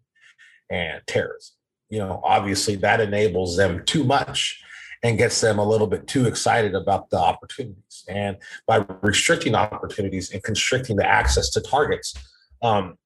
and 0.72 1.04
terrorism. 1.06 1.56
You 1.89 2.00
know, 2.00 2.20
obviously 2.24 2.76
that 2.78 3.00
enables 3.00 3.56
them 3.56 3.86
too 3.86 4.04
much 4.04 4.60
and 5.04 5.20
gets 5.20 5.39
them 5.39 5.60
a 5.60 5.63
little 5.63 5.86
bit 5.86 6.08
too 6.08 6.26
excited 6.26 6.74
about 6.74 7.12
the 7.12 7.20
opportunities. 7.20 8.06
And 8.10 8.38
by 8.65 8.84
restricting 9.04 9.54
opportunities 9.54 10.32
and 10.32 10.42
constricting 10.42 10.96
the 10.96 11.08
access 11.08 11.52
to 11.52 11.62
targets, 11.62 12.15
um, 12.63 12.98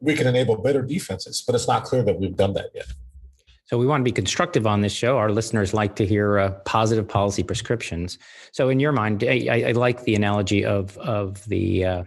we 0.00 0.14
can 0.14 0.28
enable 0.28 0.56
better 0.56 0.82
defenses. 0.82 1.42
But 1.44 1.56
it's 1.56 1.66
not 1.66 1.82
clear 1.82 2.04
that 2.04 2.20
we've 2.20 2.36
done 2.36 2.54
that 2.54 2.70
yet. 2.76 2.86
So 3.72 3.78
we 3.78 3.86
want 3.86 4.02
to 4.02 4.04
be 4.04 4.12
constructive 4.12 4.66
on 4.66 4.82
this 4.82 4.92
show. 4.92 5.16
Our 5.16 5.32
listeners 5.32 5.72
like 5.72 5.96
to 5.96 6.04
hear 6.04 6.38
uh, 6.38 6.50
positive 6.66 7.08
policy 7.08 7.42
prescriptions. 7.42 8.18
So 8.52 8.68
in 8.68 8.78
your 8.78 8.92
mind, 8.92 9.24
I, 9.24 9.64
I 9.68 9.72
like 9.72 10.02
the 10.02 10.14
analogy 10.14 10.62
of 10.62 10.98
of 10.98 11.42
the 11.46 11.86
uh, 11.86 12.04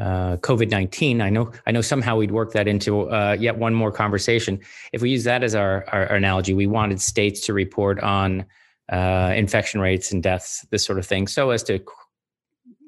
uh, 0.00 0.36
COVID 0.38 0.70
nineteen. 0.70 1.20
I 1.20 1.30
know 1.30 1.52
I 1.68 1.70
know 1.70 1.80
somehow 1.80 2.16
we'd 2.16 2.32
work 2.32 2.54
that 2.54 2.66
into 2.66 3.08
uh, 3.08 3.36
yet 3.38 3.56
one 3.56 3.72
more 3.72 3.92
conversation. 3.92 4.58
If 4.92 5.00
we 5.00 5.10
use 5.10 5.22
that 5.22 5.44
as 5.44 5.54
our, 5.54 5.84
our, 5.92 6.08
our 6.08 6.16
analogy, 6.16 6.54
we 6.54 6.66
wanted 6.66 7.00
states 7.00 7.46
to 7.46 7.52
report 7.52 8.00
on 8.00 8.44
uh, 8.88 9.32
infection 9.36 9.80
rates 9.80 10.10
and 10.10 10.24
deaths, 10.24 10.66
this 10.72 10.84
sort 10.84 10.98
of 10.98 11.06
thing, 11.06 11.28
so 11.28 11.50
as 11.50 11.62
to 11.62 11.78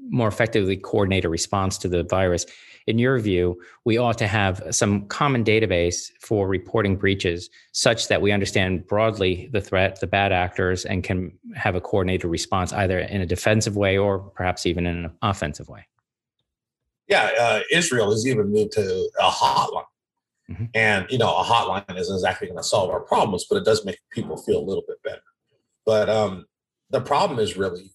more 0.09 0.27
effectively 0.27 0.77
coordinate 0.77 1.25
a 1.25 1.29
response 1.29 1.79
to 1.79 1.89
the 1.89 2.03
virus. 2.03 2.47
In 2.87 2.99
your 2.99 3.19
view, 3.19 3.61
we 3.85 3.99
ought 3.99 4.17
to 4.19 4.29
have 4.29 4.63
some 4.71 5.07
common 5.09 5.43
database 5.43 6.11
for 6.21 6.47
reporting 6.47 6.97
breaches 6.97 7.51
such 7.73 8.07
that 8.09 8.23
we 8.23 8.31
understand 8.31 8.87
broadly 8.87 9.49
the 9.53 9.61
threat, 9.61 9.99
the 9.99 10.07
bad 10.07 10.31
actors, 10.33 10.85
and 10.85 11.03
can 11.03 11.37
have 11.57 11.75
a 11.75 11.81
coordinated 11.81 12.31
response 12.31 12.73
either 12.73 13.01
in 13.01 13.21
a 13.21 13.27
defensive 13.27 13.77
way 13.77 13.99
or 13.99 14.21
perhaps 14.21 14.67
even 14.67 14.87
in 14.87 15.05
an 15.05 15.11
offensive 15.23 15.69
way. 15.69 15.87
Yeah, 17.09 17.31
uh, 17.39 17.61
Israel 17.73 18.11
has 18.13 18.27
even 18.27 18.53
moved 18.53 18.73
to 18.73 19.11
a 19.21 19.31
hotline. 19.31 19.85
Mm-hmm. 20.51 20.65
And, 20.75 21.07
you 21.11 21.19
know, 21.19 21.37
a 21.37 21.43
hotline 21.43 21.99
isn't 21.99 22.15
exactly 22.15 22.47
going 22.47 22.59
to 22.59 22.65
solve 22.65 22.91
our 22.91 23.01
problems, 23.01 23.47
but 23.51 23.57
it 23.57 23.65
does 23.65 23.85
make 23.85 23.99
people 24.11 24.37
feel 24.37 24.59
a 24.59 24.65
little 24.65 24.85
bit 24.87 25.03
better. 25.03 25.23
But 25.85 26.09
um, 26.09 26.47
the 26.91 27.01
problem 27.01 27.41
is 27.41 27.57
really 27.57 27.91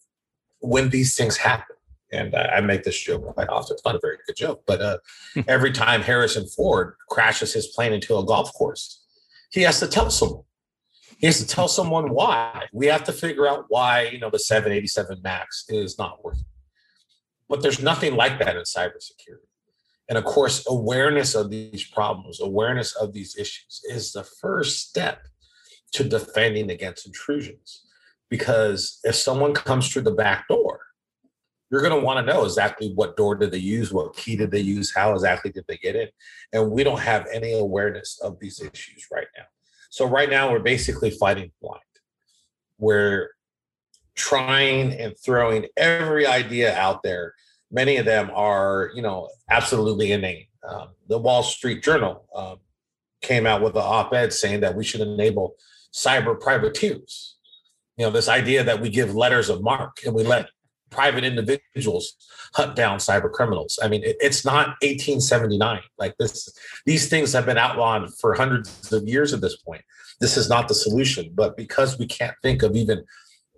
when 0.59 0.89
these 0.89 1.15
things 1.15 1.37
happen, 1.37 1.75
And 2.11 2.35
I, 2.35 2.57
I 2.57 2.61
make 2.61 2.83
this 2.83 2.99
joke 2.99 3.33
quite 3.33 3.49
often. 3.49 3.75
It's 3.75 3.85
not 3.85 3.95
a 3.95 3.99
very 4.01 4.17
good 4.27 4.35
joke, 4.35 4.63
but 4.67 4.81
uh, 4.81 4.97
every 5.47 5.71
time 5.71 6.01
Harrison 6.01 6.45
Ford 6.45 6.95
crashes 7.09 7.53
his 7.53 7.67
plane 7.67 7.93
into 7.93 8.17
a 8.17 8.25
golf 8.25 8.53
course, 8.53 9.05
he 9.51 9.61
has 9.61 9.79
to 9.79 9.87
tell 9.87 10.09
someone. 10.09 10.43
He 11.19 11.27
has 11.27 11.39
to 11.39 11.47
tell 11.47 11.67
someone 11.67 12.09
why. 12.09 12.63
We 12.73 12.87
have 12.87 13.03
to 13.03 13.13
figure 13.13 13.47
out 13.47 13.65
why, 13.69 14.07
you 14.07 14.19
know, 14.19 14.29
the 14.31 14.39
787 14.39 15.21
MAX 15.21 15.65
is 15.69 15.97
not 15.99 16.23
working. 16.23 16.45
But 17.47 17.61
there's 17.61 17.81
nothing 17.81 18.15
like 18.15 18.39
that 18.39 18.55
in 18.55 18.63
cybersecurity. 18.63 19.47
And 20.09 20.17
of 20.17 20.25
course, 20.25 20.65
awareness 20.67 21.35
of 21.35 21.49
these 21.49 21.85
problems, 21.85 22.41
awareness 22.41 22.95
of 22.95 23.13
these 23.13 23.37
issues 23.37 23.81
is 23.85 24.11
the 24.11 24.23
first 24.23 24.89
step 24.89 25.21
to 25.93 26.03
defending 26.03 26.71
against 26.71 27.05
intrusions. 27.05 27.85
Because 28.29 28.99
if 29.03 29.15
someone 29.15 29.53
comes 29.53 29.89
through 29.89 30.03
the 30.03 30.11
back 30.11 30.47
door, 30.47 30.79
you're 31.71 31.81
going 31.81 31.97
to 31.97 32.05
want 32.05 32.25
to 32.25 32.33
know 32.33 32.43
exactly 32.43 32.91
what 32.93 33.15
door 33.15 33.35
did 33.35 33.51
they 33.51 33.57
use, 33.57 33.93
what 33.93 34.15
key 34.15 34.35
did 34.35 34.51
they 34.51 34.59
use, 34.59 34.93
how 34.93 35.13
exactly 35.13 35.51
did 35.51 35.63
they 35.67 35.77
get 35.77 35.95
in. 35.95 36.09
And 36.51 36.69
we 36.69 36.83
don't 36.83 36.99
have 36.99 37.25
any 37.31 37.53
awareness 37.53 38.19
of 38.21 38.37
these 38.39 38.59
issues 38.59 39.07
right 39.09 39.27
now. 39.37 39.45
So 39.89 40.05
right 40.05 40.29
now 40.29 40.51
we're 40.51 40.59
basically 40.59 41.11
fighting 41.11 41.51
blind. 41.61 41.81
We're 42.77 43.29
trying 44.15 44.91
and 44.93 45.15
throwing 45.17 45.67
every 45.77 46.27
idea 46.27 46.77
out 46.77 47.03
there. 47.03 47.33
Many 47.71 47.95
of 47.97 48.05
them 48.05 48.29
are, 48.33 48.91
you 48.93 49.01
know, 49.01 49.29
absolutely 49.49 50.11
inane. 50.11 50.47
Um, 50.67 50.89
the 51.07 51.17
Wall 51.17 51.41
Street 51.41 51.83
Journal 51.83 52.25
um, 52.35 52.57
came 53.21 53.45
out 53.45 53.61
with 53.61 53.75
an 53.75 53.81
op-ed 53.83 54.33
saying 54.33 54.59
that 54.59 54.75
we 54.75 54.83
should 54.83 55.01
enable 55.01 55.55
cyber 55.93 56.39
privateers. 56.39 57.37
You 57.95 58.05
know, 58.05 58.11
this 58.11 58.27
idea 58.27 58.63
that 58.65 58.81
we 58.81 58.89
give 58.89 59.15
letters 59.15 59.49
of 59.49 59.63
marque 59.63 59.99
and 60.05 60.13
we 60.13 60.23
let 60.23 60.47
private 60.91 61.23
individuals 61.23 62.13
hunt 62.53 62.75
down 62.75 62.99
cyber 62.99 63.31
criminals. 63.31 63.79
I 63.81 63.87
mean, 63.87 64.03
it, 64.03 64.17
it's 64.19 64.45
not 64.45 64.67
1879. 64.81 65.81
Like 65.97 66.15
this, 66.19 66.49
these 66.85 67.09
things 67.09 67.33
have 67.33 67.45
been 67.45 67.57
outlawed 67.57 68.13
for 68.19 68.33
hundreds 68.35 68.91
of 68.93 69.07
years 69.07 69.33
at 69.33 69.41
this 69.41 69.57
point. 69.57 69.81
This 70.19 70.37
is 70.37 70.49
not 70.49 70.67
the 70.67 70.75
solution, 70.75 71.31
but 71.33 71.57
because 71.57 71.97
we 71.97 72.05
can't 72.05 72.35
think 72.43 72.61
of 72.61 72.75
even 72.75 73.03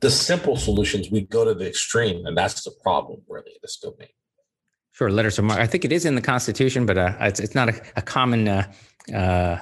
the 0.02 0.12
simple 0.12 0.56
solutions, 0.56 1.10
we 1.12 1.22
go 1.22 1.44
to 1.44 1.54
the 1.54 1.68
extreme, 1.68 2.26
and 2.26 2.38
that's 2.38 2.64
the 2.64 2.72
problem 2.84 3.22
really 3.28 3.52
in 3.52 3.58
this 3.62 3.78
domain. 3.78 4.10
Sure, 4.92 5.10
letters 5.10 5.40
of 5.40 5.46
marque. 5.46 5.60
I 5.60 5.66
think 5.66 5.86
it 5.86 5.92
is 5.92 6.06
in 6.06 6.16
the 6.16 6.22
Constitution, 6.22 6.86
but 6.86 6.98
uh, 6.98 7.16
it's, 7.22 7.40
it's 7.40 7.56
not 7.56 7.70
a, 7.70 7.82
a 7.96 8.02
common 8.02 8.48
uh, 8.48 8.72
uh, 9.14 9.58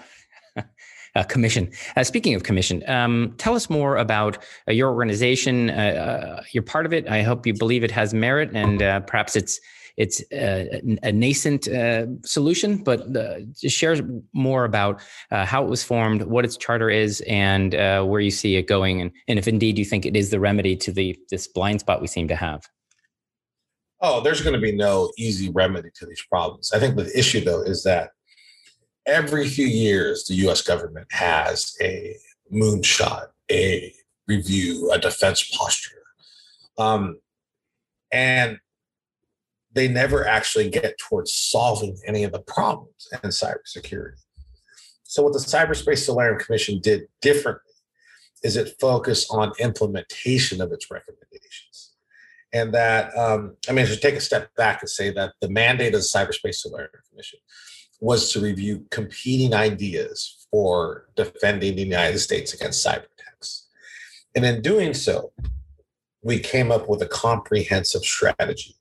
uh, 1.15 1.23
commission. 1.23 1.71
Uh, 1.95 2.03
speaking 2.03 2.35
of 2.35 2.43
commission, 2.43 2.87
um, 2.89 3.33
tell 3.37 3.55
us 3.55 3.69
more 3.69 3.97
about 3.97 4.37
uh, 4.67 4.71
your 4.71 4.91
organization. 4.91 5.69
Uh, 5.69 5.73
uh, 5.73 6.43
you're 6.53 6.63
part 6.63 6.85
of 6.85 6.93
it. 6.93 7.07
I 7.07 7.21
hope 7.21 7.45
you 7.45 7.53
believe 7.53 7.83
it 7.83 7.91
has 7.91 8.13
merit, 8.13 8.51
and 8.53 8.81
uh, 8.81 9.01
perhaps 9.01 9.35
it's 9.35 9.59
it's 9.97 10.23
a 10.31 11.11
nascent 11.11 11.67
solution. 12.25 12.77
But 12.77 13.11
just 13.59 13.75
share 13.75 13.97
more 14.33 14.63
about 14.63 15.01
how 15.29 15.63
it 15.63 15.69
was 15.69 15.83
formed, 15.83 16.23
what 16.23 16.45
its 16.45 16.55
charter 16.55 16.89
is, 16.89 17.21
and 17.27 17.73
where 17.73 18.21
you 18.21 18.31
see 18.31 18.55
it 18.55 18.67
going, 18.67 19.01
and, 19.01 19.11
and 19.27 19.37
if 19.37 19.47
indeed 19.47 19.77
you 19.77 19.85
think 19.85 20.05
it 20.05 20.15
is 20.15 20.29
the 20.29 20.39
remedy 20.39 20.75
to 20.77 20.91
the 20.91 21.19
this 21.29 21.47
blind 21.47 21.81
spot 21.81 22.01
we 22.01 22.07
seem 22.07 22.29
to 22.29 22.35
have. 22.35 22.67
Oh, 24.03 24.21
there's 24.21 24.41
going 24.41 24.55
to 24.55 24.59
be 24.59 24.71
no 24.71 25.11
easy 25.17 25.51
remedy 25.51 25.89
to 25.95 26.07
these 26.07 26.23
problems. 26.27 26.71
I 26.73 26.79
think 26.79 26.95
the 26.95 27.11
issue, 27.17 27.41
though, 27.41 27.61
is 27.61 27.83
that 27.83 28.11
every 29.05 29.47
few 29.47 29.67
years, 29.67 30.25
the 30.25 30.35
US 30.47 30.61
government 30.61 31.07
has 31.11 31.75
a 31.81 32.15
moonshot, 32.51 33.27
a 33.51 33.93
review, 34.27 34.91
a 34.91 34.99
defense 34.99 35.43
posture. 35.55 36.03
Um, 36.77 37.19
and 38.11 38.59
they 39.73 39.87
never 39.87 40.27
actually 40.27 40.69
get 40.69 40.97
towards 40.97 41.31
solving 41.31 41.97
any 42.05 42.23
of 42.23 42.31
the 42.31 42.41
problems 42.41 43.07
in 43.23 43.29
cybersecurity. 43.29 44.17
So, 45.03 45.23
what 45.23 45.33
the 45.33 45.39
Cyberspace 45.39 46.05
Solarium 46.05 46.39
Commission 46.39 46.79
did 46.79 47.03
differently 47.21 47.73
is 48.43 48.55
it 48.55 48.75
focused 48.79 49.27
on 49.29 49.51
implementation 49.59 50.61
of 50.61 50.71
its 50.71 50.89
recommendations. 50.89 51.91
And 52.53 52.73
that, 52.73 53.15
um, 53.17 53.55
I 53.69 53.71
mean, 53.71 53.85
I 53.85 53.89
should 53.89 54.01
take 54.01 54.15
a 54.15 54.21
step 54.21 54.53
back 54.55 54.81
and 54.81 54.89
say 54.89 55.11
that 55.11 55.33
the 55.39 55.49
mandate 55.49 55.93
of 55.93 56.01
the 56.01 56.07
Cyberspace 56.07 56.55
Solarium 56.55 56.91
Commission 57.09 57.39
was 58.01 58.33
to 58.33 58.41
review 58.41 58.85
competing 58.89 59.53
ideas 59.53 60.47
for 60.51 61.05
defending 61.15 61.75
the 61.75 61.83
United 61.83 62.19
States 62.19 62.53
against 62.53 62.85
cyber 62.85 63.05
attacks. 63.17 63.67
And 64.35 64.43
in 64.43 64.61
doing 64.61 64.93
so, 64.93 65.31
we 66.23 66.39
came 66.39 66.71
up 66.71 66.89
with 66.89 67.01
a 67.03 67.07
comprehensive 67.07 68.03
strategy 68.03 68.75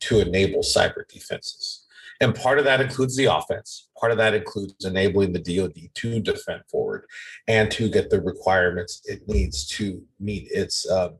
to 0.00 0.20
enable 0.20 0.60
cyber 0.60 1.08
defenses. 1.08 1.86
And 2.20 2.34
part 2.34 2.58
of 2.58 2.64
that 2.64 2.80
includes 2.80 3.16
the 3.16 3.26
offense. 3.26 3.88
Part 3.98 4.10
of 4.10 4.18
that 4.18 4.34
includes 4.34 4.84
enabling 4.84 5.32
the 5.32 5.38
DoD 5.38 5.90
to 5.94 6.20
defend 6.20 6.62
forward 6.68 7.04
and 7.46 7.70
to 7.72 7.88
get 7.88 8.10
the 8.10 8.20
requirements 8.20 9.02
it 9.04 9.28
needs 9.28 9.66
to 9.68 10.02
meet 10.18 10.48
its 10.50 10.88
um, 10.90 11.14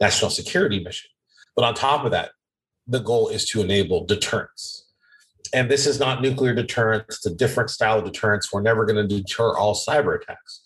national 0.00 0.30
security 0.30 0.82
mission. 0.82 1.10
But 1.54 1.66
on 1.66 1.74
top 1.74 2.06
of 2.06 2.12
that, 2.12 2.30
the 2.86 3.00
goal 3.00 3.28
is 3.28 3.46
to 3.50 3.60
enable 3.60 4.06
deterrence 4.06 4.81
and 5.52 5.70
this 5.70 5.86
is 5.86 5.98
not 5.98 6.22
nuclear 6.22 6.54
deterrence, 6.54 7.04
it's 7.08 7.26
a 7.26 7.34
different 7.34 7.70
style 7.70 7.98
of 7.98 8.04
deterrence. 8.04 8.52
We're 8.52 8.62
never 8.62 8.86
going 8.86 9.08
to 9.08 9.16
deter 9.16 9.56
all 9.56 9.74
cyber 9.74 10.20
attacks. 10.20 10.62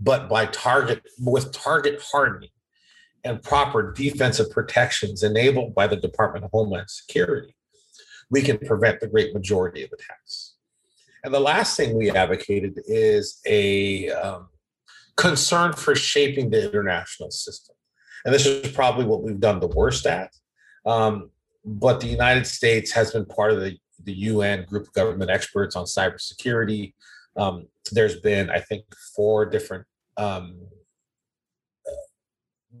But 0.00 0.28
by 0.28 0.46
target, 0.46 1.02
with 1.18 1.52
target 1.52 2.02
hardening 2.12 2.50
and 3.24 3.42
proper 3.42 3.92
defensive 3.92 4.50
protections 4.50 5.22
enabled 5.22 5.74
by 5.74 5.86
the 5.86 5.96
Department 5.96 6.44
of 6.44 6.50
Homeland 6.50 6.90
Security, 6.90 7.54
we 8.30 8.42
can 8.42 8.58
prevent 8.58 9.00
the 9.00 9.06
great 9.06 9.34
majority 9.34 9.84
of 9.84 9.92
attacks. 9.92 10.54
And 11.24 11.32
the 11.32 11.40
last 11.40 11.76
thing 11.76 11.96
we 11.96 12.10
advocated 12.10 12.80
is 12.86 13.40
a 13.46 14.10
um, 14.10 14.48
concern 15.16 15.72
for 15.72 15.94
shaping 15.94 16.50
the 16.50 16.64
international 16.68 17.30
system. 17.30 17.76
And 18.24 18.34
this 18.34 18.46
is 18.46 18.72
probably 18.72 19.04
what 19.04 19.22
we've 19.22 19.38
done 19.38 19.60
the 19.60 19.68
worst 19.68 20.06
at. 20.06 20.32
Um, 20.84 21.30
but 21.64 22.00
the 22.00 22.08
United 22.08 22.46
States 22.46 22.90
has 22.92 23.12
been 23.12 23.24
part 23.24 23.52
of 23.52 23.60
the 23.60 23.78
the 24.04 24.12
UN 24.12 24.64
group 24.64 24.88
of 24.88 24.92
government 24.92 25.30
experts 25.30 25.76
on 25.76 25.84
cybersecurity. 25.84 26.94
Um, 27.36 27.68
there's 27.90 28.20
been, 28.20 28.50
I 28.50 28.60
think, 28.60 28.84
four 29.16 29.46
different 29.46 29.86
um, 30.16 30.60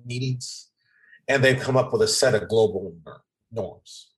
meetings, 0.04 0.70
and 1.28 1.42
they've 1.42 1.58
come 1.58 1.76
up 1.76 1.92
with 1.92 2.02
a 2.02 2.08
set 2.08 2.34
of 2.34 2.48
global 2.48 2.94
norms. 3.50 4.12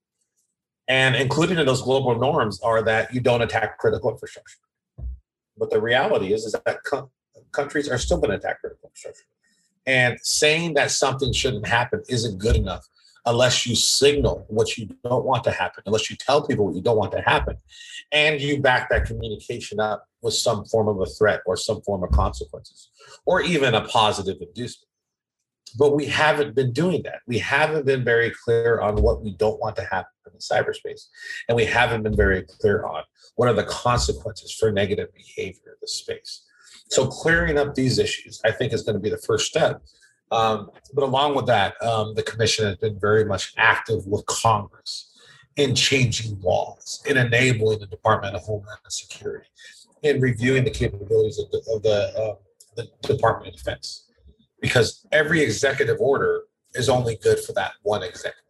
And 0.86 1.16
included 1.16 1.58
in 1.58 1.66
those 1.66 1.82
global 1.82 2.18
norms 2.18 2.60
are 2.60 2.82
that 2.82 3.14
you 3.14 3.20
don't 3.20 3.40
attack 3.40 3.78
critical 3.78 4.10
infrastructure. 4.10 4.58
But 5.56 5.70
the 5.70 5.80
reality 5.80 6.32
is, 6.32 6.44
is 6.44 6.52
that 6.52 6.84
co- 6.84 7.10
countries 7.52 7.88
are 7.88 7.98
still 7.98 8.18
going 8.18 8.30
to 8.30 8.36
attack 8.36 8.60
critical 8.60 8.88
infrastructure. 8.88 9.24
And 9.86 10.18
saying 10.22 10.74
that 10.74 10.90
something 10.90 11.32
shouldn't 11.32 11.66
happen 11.66 12.02
isn't 12.08 12.38
good 12.38 12.56
enough 12.56 12.86
unless 13.26 13.66
you 13.66 13.74
signal 13.74 14.44
what 14.48 14.76
you 14.76 14.88
don't 15.02 15.24
want 15.24 15.44
to 15.44 15.50
happen, 15.50 15.82
unless 15.86 16.10
you 16.10 16.16
tell 16.16 16.46
people 16.46 16.66
what 16.66 16.74
you 16.74 16.82
don't 16.82 16.98
want 16.98 17.12
to 17.12 17.20
happen, 17.20 17.56
and 18.12 18.40
you 18.40 18.60
back 18.60 18.88
that 18.90 19.06
communication 19.06 19.80
up 19.80 20.06
with 20.22 20.34
some 20.34 20.64
form 20.66 20.88
of 20.88 21.00
a 21.00 21.06
threat 21.06 21.40
or 21.46 21.56
some 21.56 21.80
form 21.82 22.02
of 22.02 22.10
consequences, 22.10 22.90
or 23.24 23.40
even 23.40 23.74
a 23.74 23.86
positive 23.86 24.36
inducement. 24.40 24.88
But 25.76 25.96
we 25.96 26.06
haven't 26.06 26.54
been 26.54 26.72
doing 26.72 27.02
that. 27.02 27.20
We 27.26 27.38
haven't 27.38 27.86
been 27.86 28.04
very 28.04 28.30
clear 28.30 28.80
on 28.80 28.96
what 28.96 29.22
we 29.22 29.32
don't 29.32 29.60
want 29.60 29.76
to 29.76 29.84
happen 29.84 30.12
in 30.32 30.38
cyberspace. 30.38 31.06
And 31.48 31.56
we 31.56 31.64
haven't 31.64 32.02
been 32.02 32.16
very 32.16 32.42
clear 32.42 32.84
on 32.84 33.02
what 33.36 33.48
are 33.48 33.54
the 33.54 33.64
consequences 33.64 34.52
for 34.52 34.70
negative 34.70 35.08
behavior 35.14 35.72
in 35.72 35.76
this 35.80 35.94
space. 35.94 36.44
So 36.90 37.06
clearing 37.06 37.58
up 37.58 37.74
these 37.74 37.98
issues, 37.98 38.40
I 38.44 38.52
think, 38.52 38.72
is 38.72 38.82
going 38.82 38.94
to 38.94 39.00
be 39.00 39.10
the 39.10 39.18
first 39.18 39.46
step 39.46 39.82
um, 40.30 40.70
but 40.94 41.04
along 41.04 41.34
with 41.34 41.46
that, 41.46 41.80
um, 41.82 42.14
the 42.14 42.22
commission 42.22 42.66
has 42.66 42.76
been 42.76 42.98
very 42.98 43.24
much 43.24 43.52
active 43.56 44.06
with 44.06 44.24
Congress 44.26 45.10
in 45.56 45.74
changing 45.74 46.40
laws, 46.40 47.02
in 47.06 47.16
enabling 47.16 47.78
the 47.78 47.86
Department 47.86 48.34
of 48.34 48.42
Homeland 48.42 48.78
Security, 48.88 49.46
in 50.02 50.20
reviewing 50.20 50.64
the 50.64 50.70
capabilities 50.70 51.38
of 51.38 51.50
the, 51.50 51.58
of 51.72 51.82
the, 51.82 52.12
uh, 52.18 52.34
the 52.76 52.90
Department 53.06 53.52
of 53.52 53.56
Defense. 53.56 54.10
Because 54.60 55.06
every 55.12 55.42
executive 55.42 56.00
order 56.00 56.42
is 56.74 56.88
only 56.88 57.16
good 57.22 57.38
for 57.38 57.52
that 57.52 57.72
one 57.82 58.02
executive. 58.02 58.40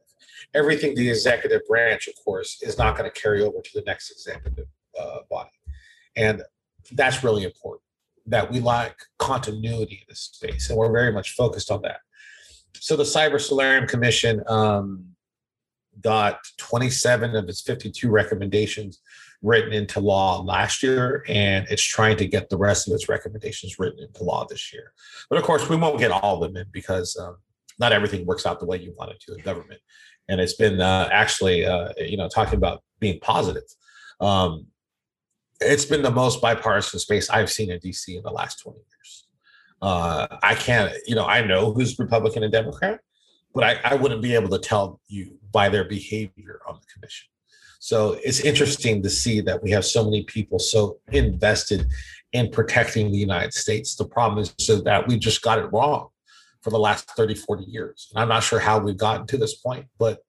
Everything 0.55 0.95
the 0.95 1.11
executive 1.11 1.63
branch, 1.69 2.07
of 2.07 2.15
course, 2.25 2.63
is 2.63 2.79
not 2.79 2.97
going 2.97 3.11
to 3.11 3.21
carry 3.21 3.43
over 3.43 3.61
to 3.61 3.71
the 3.75 3.83
next 3.85 4.13
executive 4.13 4.69
uh, 4.99 5.19
body. 5.29 5.51
And 6.17 6.43
that's 6.93 7.25
really 7.25 7.43
important 7.43 7.84
that 8.27 8.51
we 8.51 8.61
lack 8.61 8.97
continuity 9.19 9.97
in 9.97 10.07
this 10.09 10.31
space, 10.33 10.71
and 10.71 10.79
we're 10.79 10.93
very 10.93 11.13
much 11.13 11.35
focused 11.35 11.71
on 11.71 11.83
that. 11.83 12.01
So 12.81 12.97
the 12.97 13.05
Cyber 13.05 13.41
Solarium 13.41 13.87
Commission 13.87 14.43
um, 14.47 15.05
got 16.01 16.39
27 16.59 17.37
of 17.37 17.49
its 17.49 17.61
52 17.63 18.11
recommendations 18.11 19.01
written 19.43 19.73
into 19.73 20.01
law 20.01 20.41
last 20.43 20.83
year, 20.83 21.25
and 21.29 21.67
it's 21.69 21.83
trying 21.83 22.17
to 22.17 22.27
get 22.27 22.49
the 22.49 22.57
rest 22.57 22.89
of 22.89 22.95
its 22.95 23.09
recommendations 23.09 23.79
written 23.79 24.01
into 24.01 24.25
law 24.25 24.47
this 24.49 24.73
year. 24.73 24.93
But 25.29 25.39
of 25.39 25.45
course, 25.45 25.69
we 25.69 25.77
won't 25.77 25.99
get 25.99 26.11
all 26.11 26.43
of 26.43 26.53
them 26.53 26.57
in 26.57 26.67
because 26.73 27.17
um, 27.19 27.37
not 27.79 27.93
everything 27.93 28.25
works 28.25 28.47
out 28.47 28.61
the 28.61 28.67
way 28.67 28.79
you 28.79 28.95
want 28.99 29.13
it 29.13 29.21
to 29.21 29.35
in 29.35 29.43
government. 29.43 29.81
and 30.29 30.41
it's 30.41 30.55
been 30.55 30.81
uh, 30.81 31.09
actually 31.13 31.67
uh, 31.67 31.93
you 31.99 32.17
know 32.17 32.29
talking 32.29 32.57
about 32.57 32.83
being 33.01 33.21
positive. 33.21 33.65
Um, 34.21 34.67
it's 35.65 35.85
been 35.85 36.03
the 36.03 36.11
most 36.11 36.41
bipartisan 36.41 37.01
space 37.01 37.31
I've 37.31 37.51
seen 37.51 37.71
in 37.71 37.81
DC 37.81 38.17
in 38.17 38.23
the 38.23 38.31
last 38.31 38.61
20 38.61 38.79
years. 38.79 39.27
Uh, 39.83 40.27
I 40.43 40.55
can't, 40.55 40.93
you 41.07 41.15
know, 41.15 41.27
I 41.27 41.45
know 41.45 41.73
who's 41.73 41.99
Republican 41.99 42.43
and 42.43 42.53
Democrat, 42.53 43.01
but 43.55 43.65
I, 43.65 43.81
I 43.85 43.95
wouldn't 43.95 44.23
be 44.23 44.35
able 44.35 44.49
to 44.51 44.59
tell 44.59 45.01
you 45.09 45.39
by 45.53 45.69
their 45.69 45.85
behavior 45.85 46.61
on 46.67 46.77
the 46.77 46.87
commission. 46.93 47.27
So 47.81 48.19
it's 48.25 48.41
interesting 48.41 49.03
to 49.03 49.11
see 49.11 49.41
that 49.43 49.63
we 49.63 49.71
have 49.73 49.85
so 49.85 50.05
many 50.05 50.23
people 50.25 50.59
so 50.59 51.01
invested 51.13 51.87
in 52.33 52.51
protecting 52.51 53.13
the 53.13 53.19
United 53.19 53.53
States. 53.53 53.95
The 53.95 54.07
problem 54.07 54.39
is 54.39 54.55
so 54.59 54.81
that 54.81 55.07
we 55.07 55.19
just 55.19 55.43
got 55.43 55.59
it 55.59 55.71
wrong 55.73 56.09
for 56.63 56.71
the 56.71 56.79
last 56.79 57.11
30, 57.11 57.35
40 57.35 57.65
years. 57.65 58.09
And 58.11 58.23
I'm 58.23 58.29
not 58.29 58.43
sure 58.43 58.59
how 58.59 58.79
we've 58.79 58.97
gotten 58.97 59.27
to 59.27 59.37
this 59.37 59.57
point, 59.57 59.87
but 59.99 60.21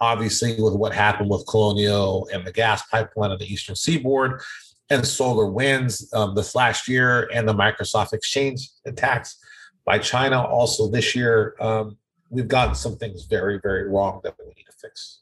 obviously 0.00 0.60
with 0.60 0.74
what 0.74 0.92
happened 0.92 1.30
with 1.30 1.46
Colonial 1.48 2.28
and 2.32 2.46
the 2.46 2.52
gas 2.52 2.86
pipeline 2.88 3.30
on 3.30 3.38
the 3.38 3.50
Eastern 3.50 3.74
Seaboard 3.74 4.42
and 4.90 5.02
SolarWinds 5.02 6.12
um, 6.14 6.34
this 6.34 6.54
last 6.54 6.88
year 6.88 7.28
and 7.32 7.48
the 7.48 7.54
Microsoft 7.54 8.12
Exchange 8.12 8.70
attacks 8.86 9.38
by 9.84 9.98
China 9.98 10.42
also 10.42 10.88
this 10.88 11.14
year, 11.14 11.54
um, 11.60 11.96
we've 12.30 12.48
gotten 12.48 12.74
some 12.74 12.96
things 12.96 13.24
very, 13.24 13.58
very 13.62 13.88
wrong 13.88 14.20
that 14.24 14.34
we 14.38 14.46
need 14.46 14.64
to 14.64 14.76
fix. 14.80 15.20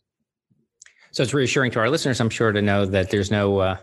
So 1.13 1.23
it's 1.23 1.33
reassuring 1.33 1.71
to 1.73 1.79
our 1.79 1.89
listeners, 1.89 2.21
I'm 2.21 2.31
sure, 2.31 2.53
to 2.53 2.61
know 2.61 2.85
that 2.85 3.11
there's 3.11 3.31
no 3.31 3.59
uh, 3.59 3.77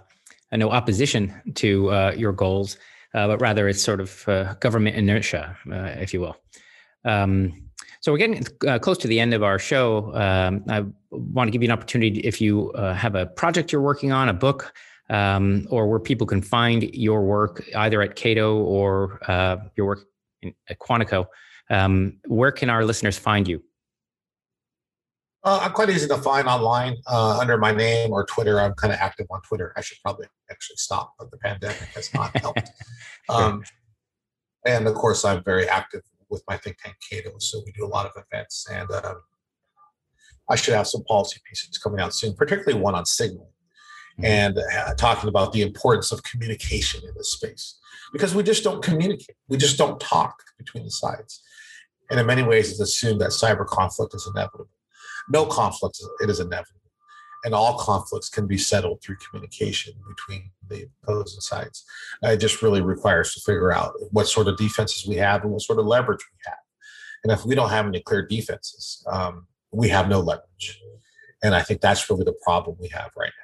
no 0.52 0.70
opposition 0.70 1.34
to 1.56 1.90
uh, 1.90 2.14
your 2.16 2.32
goals, 2.32 2.78
uh, 3.16 3.28
but 3.28 3.42
rather 3.42 3.68
it's 3.68 3.82
sort 3.82 4.00
of 4.00 4.28
uh, 4.28 4.54
government 4.56 4.96
inertia, 4.96 5.58
uh, 5.72 5.96
if 6.00 6.14
you 6.14 6.22
will. 6.22 6.36
Um, 7.06 7.70
so 8.02 8.12
we're 8.12 8.18
getting 8.18 8.46
uh, 8.68 8.80
close 8.80 8.98
to 9.00 9.08
the 9.08 9.20
end 9.20 9.34
of 9.34 9.44
our 9.44 9.58
show. 9.58 10.14
Um, 10.14 10.64
I 10.70 10.86
want 11.10 11.48
to 11.48 11.52
give 11.52 11.64
you 11.64 11.68
an 11.68 11.72
opportunity 11.72 12.20
if 12.20 12.42
you 12.42 12.72
uh, 12.74 12.94
have 12.94 13.16
a 13.16 13.26
project 13.26 13.72
you're 13.72 13.82
working 13.82 14.12
on, 14.12 14.30
a 14.30 14.34
book, 14.34 14.74
um, 15.14 15.68
or 15.70 15.88
where 15.88 16.00
people 16.00 16.26
can 16.26 16.42
find 16.42 16.84
your 16.96 17.22
work 17.22 17.64
either 17.76 18.02
at 18.02 18.16
Cato 18.16 18.58
or 18.58 19.20
uh, 19.30 19.58
your 19.76 19.86
work 19.86 20.00
in, 20.42 20.54
at 20.68 20.80
Quantico. 20.80 21.28
Um, 21.70 22.18
where 22.26 22.52
can 22.52 22.70
our 22.70 22.84
listeners 22.84 23.18
find 23.18 23.48
you? 23.48 23.64
Uh, 25.44 25.60
I'm 25.62 25.72
quite 25.72 25.90
easy 25.90 26.08
to 26.08 26.18
find 26.18 26.48
online 26.48 26.96
uh, 27.06 27.38
under 27.40 27.58
my 27.58 27.72
name 27.72 28.12
or 28.12 28.26
Twitter. 28.26 28.60
I'm 28.60 28.74
kind 28.74 28.92
of 28.92 29.00
active 29.00 29.28
on 29.30 29.42
Twitter. 29.42 29.72
I 29.78 29.82
should 29.82 29.98
probably 30.02 30.26
actually 30.50 30.78
stop, 30.78 31.14
but 31.20 31.30
the 31.30 31.38
pandemic 31.38 31.78
has 31.96 32.12
not 32.14 32.36
helped. 32.42 32.70
Um, 33.30 33.64
and 34.66 34.88
of 34.88 34.96
course, 34.96 35.24
I'm 35.26 35.44
very 35.44 35.68
active 35.68 36.02
with 36.30 36.44
my 36.50 36.58
think 36.58 36.78
tank 36.78 36.96
Cato. 37.08 37.38
So 37.40 37.62
we 37.66 37.72
do 37.74 37.86
a 37.86 37.88
lot 37.88 38.06
of 38.06 38.14
events, 38.16 38.66
and 38.72 38.90
uh, 38.90 39.16
I 40.50 40.56
should 40.56 40.74
have 40.74 40.88
some 40.88 41.04
policy 41.04 41.40
pieces 41.48 41.78
coming 41.78 42.00
out 42.00 42.16
soon, 42.16 42.34
particularly 42.36 42.82
one 42.82 42.96
on 42.96 43.06
signal. 43.06 43.54
And 44.22 44.58
uh, 44.58 44.94
talking 44.96 45.30
about 45.30 45.54
the 45.54 45.62
importance 45.62 46.12
of 46.12 46.22
communication 46.24 47.02
in 47.08 47.14
this 47.16 47.32
space 47.32 47.80
because 48.12 48.36
we 48.36 48.44
just 48.44 48.64
don't 48.64 48.84
communicate. 48.84 49.36
We 49.48 49.58
just 49.58 49.78
don't 49.78 50.00
talk 50.00 50.44
between 50.58 50.84
the 50.84 50.92
sides. 50.92 51.42
And 52.10 52.20
in 52.20 52.26
many 52.26 52.44
ways, 52.44 52.70
it's 52.70 52.80
assumed 52.80 53.22
that 53.22 53.32
cyber 53.32 53.66
conflict 53.66 54.14
is 54.14 54.30
inevitable. 54.34 54.70
No 55.30 55.46
conflict, 55.46 56.00
it 56.22 56.30
is 56.30 56.40
inevitable. 56.40 56.80
And 57.44 57.54
all 57.54 57.78
conflicts 57.78 58.30
can 58.30 58.48
be 58.48 58.58
settled 58.58 59.02
through 59.02 59.18
communication 59.18 59.94
between 60.08 60.52
the 60.70 60.88
opposing 61.04 61.42
sides. 61.42 61.84
It 62.22 62.38
just 62.38 62.62
really 62.62 62.82
requires 62.82 63.34
to 63.34 63.42
figure 63.42 63.74
out 63.74 63.94
what 64.12 64.28
sort 64.28 64.48
of 64.48 64.58
defenses 64.58 65.08
we 65.08 65.16
have 65.16 65.44
and 65.44 65.52
what 65.52 65.62
sort 65.62 65.80
of 65.80 65.86
leverage 65.86 66.22
we 66.32 66.38
have. 66.46 66.58
And 67.24 67.32
if 67.34 67.46
we 67.46 67.56
don't 67.56 67.70
have 67.70 67.86
any 67.86 68.02
clear 68.02 68.26
defenses, 68.26 69.04
um, 69.08 69.48
we 69.72 69.90
have 69.90 70.08
no 70.08 70.20
leverage. 70.20 70.80
And 71.42 71.54
I 71.54 71.62
think 71.62 71.82
that's 71.82 72.10
really 72.10 72.24
the 72.24 72.36
problem 72.44 72.78
we 72.80 72.90
have 72.90 73.12
right 73.18 73.32
now. 73.38 73.43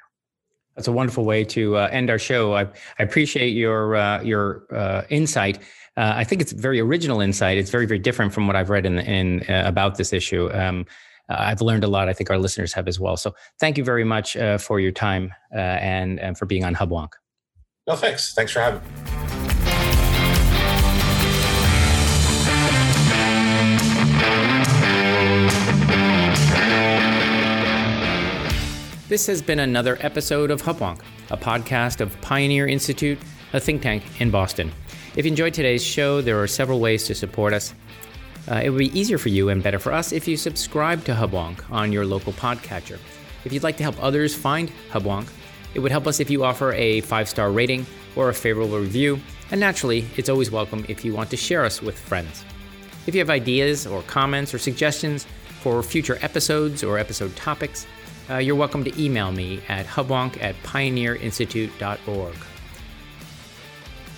That's 0.80 0.88
a 0.88 0.92
wonderful 0.92 1.26
way 1.26 1.44
to 1.44 1.76
uh, 1.76 1.90
end 1.92 2.08
our 2.08 2.18
show. 2.18 2.54
I, 2.54 2.62
I 2.62 3.02
appreciate 3.02 3.50
your 3.50 3.96
uh, 3.96 4.22
your 4.22 4.64
uh, 4.74 5.02
insight. 5.10 5.58
Uh, 5.94 6.14
I 6.16 6.24
think 6.24 6.40
it's 6.40 6.52
very 6.52 6.80
original 6.80 7.20
insight. 7.20 7.58
It's 7.58 7.68
very 7.68 7.84
very 7.84 7.98
different 7.98 8.32
from 8.32 8.46
what 8.46 8.56
I've 8.56 8.70
read 8.70 8.86
in, 8.86 8.98
in 9.00 9.40
uh, 9.40 9.64
about 9.66 9.98
this 9.98 10.14
issue. 10.14 10.50
Um, 10.54 10.86
I've 11.28 11.60
learned 11.60 11.84
a 11.84 11.86
lot. 11.86 12.08
I 12.08 12.14
think 12.14 12.30
our 12.30 12.38
listeners 12.38 12.72
have 12.72 12.88
as 12.88 12.98
well. 12.98 13.18
So 13.18 13.34
thank 13.58 13.76
you 13.76 13.84
very 13.84 14.04
much 14.04 14.38
uh, 14.38 14.56
for 14.56 14.80
your 14.80 14.90
time 14.90 15.34
and, 15.52 16.18
and 16.18 16.38
for 16.38 16.46
being 16.46 16.64
on 16.64 16.74
Hubwonk. 16.74 17.12
No, 17.86 17.94
thanks. 17.94 18.32
Thanks 18.32 18.52
for 18.52 18.60
having 18.60 18.80
me. 18.80 18.99
This 29.10 29.26
has 29.26 29.42
been 29.42 29.58
another 29.58 29.98
episode 30.02 30.52
of 30.52 30.62
Hubwonk, 30.62 31.00
a 31.32 31.36
podcast 31.36 32.00
of 32.00 32.18
Pioneer 32.20 32.68
Institute, 32.68 33.18
a 33.52 33.58
think 33.58 33.82
tank 33.82 34.04
in 34.20 34.30
Boston. 34.30 34.70
If 35.16 35.24
you 35.24 35.32
enjoyed 35.32 35.52
today's 35.52 35.84
show, 35.84 36.20
there 36.20 36.40
are 36.40 36.46
several 36.46 36.78
ways 36.78 37.08
to 37.08 37.14
support 37.16 37.52
us. 37.52 37.74
Uh, 38.48 38.60
it 38.62 38.70
would 38.70 38.78
be 38.78 38.96
easier 38.96 39.18
for 39.18 39.30
you 39.30 39.48
and 39.48 39.64
better 39.64 39.80
for 39.80 39.92
us 39.92 40.12
if 40.12 40.28
you 40.28 40.36
subscribe 40.36 41.02
to 41.06 41.12
Hubwonk 41.12 41.68
on 41.72 41.90
your 41.90 42.06
local 42.06 42.32
podcatcher. 42.34 43.00
If 43.44 43.52
you'd 43.52 43.64
like 43.64 43.76
to 43.78 43.82
help 43.82 44.00
others 44.00 44.32
find 44.32 44.70
Hubwonk, 44.92 45.26
it 45.74 45.80
would 45.80 45.90
help 45.90 46.06
us 46.06 46.20
if 46.20 46.30
you 46.30 46.44
offer 46.44 46.72
a 46.74 47.00
five 47.00 47.28
star 47.28 47.50
rating 47.50 47.86
or 48.14 48.28
a 48.28 48.34
favorable 48.34 48.78
review, 48.78 49.18
and 49.50 49.58
naturally, 49.58 50.06
it's 50.18 50.28
always 50.28 50.52
welcome 50.52 50.86
if 50.88 51.04
you 51.04 51.14
want 51.14 51.30
to 51.30 51.36
share 51.36 51.64
us 51.64 51.82
with 51.82 51.98
friends. 51.98 52.44
If 53.08 53.16
you 53.16 53.18
have 53.18 53.30
ideas 53.30 53.88
or 53.88 54.02
comments 54.02 54.54
or 54.54 54.58
suggestions 54.58 55.26
for 55.62 55.82
future 55.82 56.20
episodes 56.22 56.84
or 56.84 56.96
episode 56.96 57.34
topics, 57.34 57.88
uh, 58.30 58.36
you're 58.36 58.54
welcome 58.54 58.84
to 58.84 59.02
email 59.02 59.32
me 59.32 59.60
at 59.68 59.86
hubwonk 59.86 60.42
at 60.42 60.54
pioneerinstitute.org. 60.62 62.34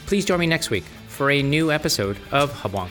Please 0.06 0.24
join 0.24 0.40
me 0.40 0.46
next 0.46 0.70
week 0.70 0.84
for 1.08 1.30
a 1.30 1.42
new 1.42 1.72
episode 1.72 2.18
of 2.30 2.52
Hubwonk. 2.52 2.90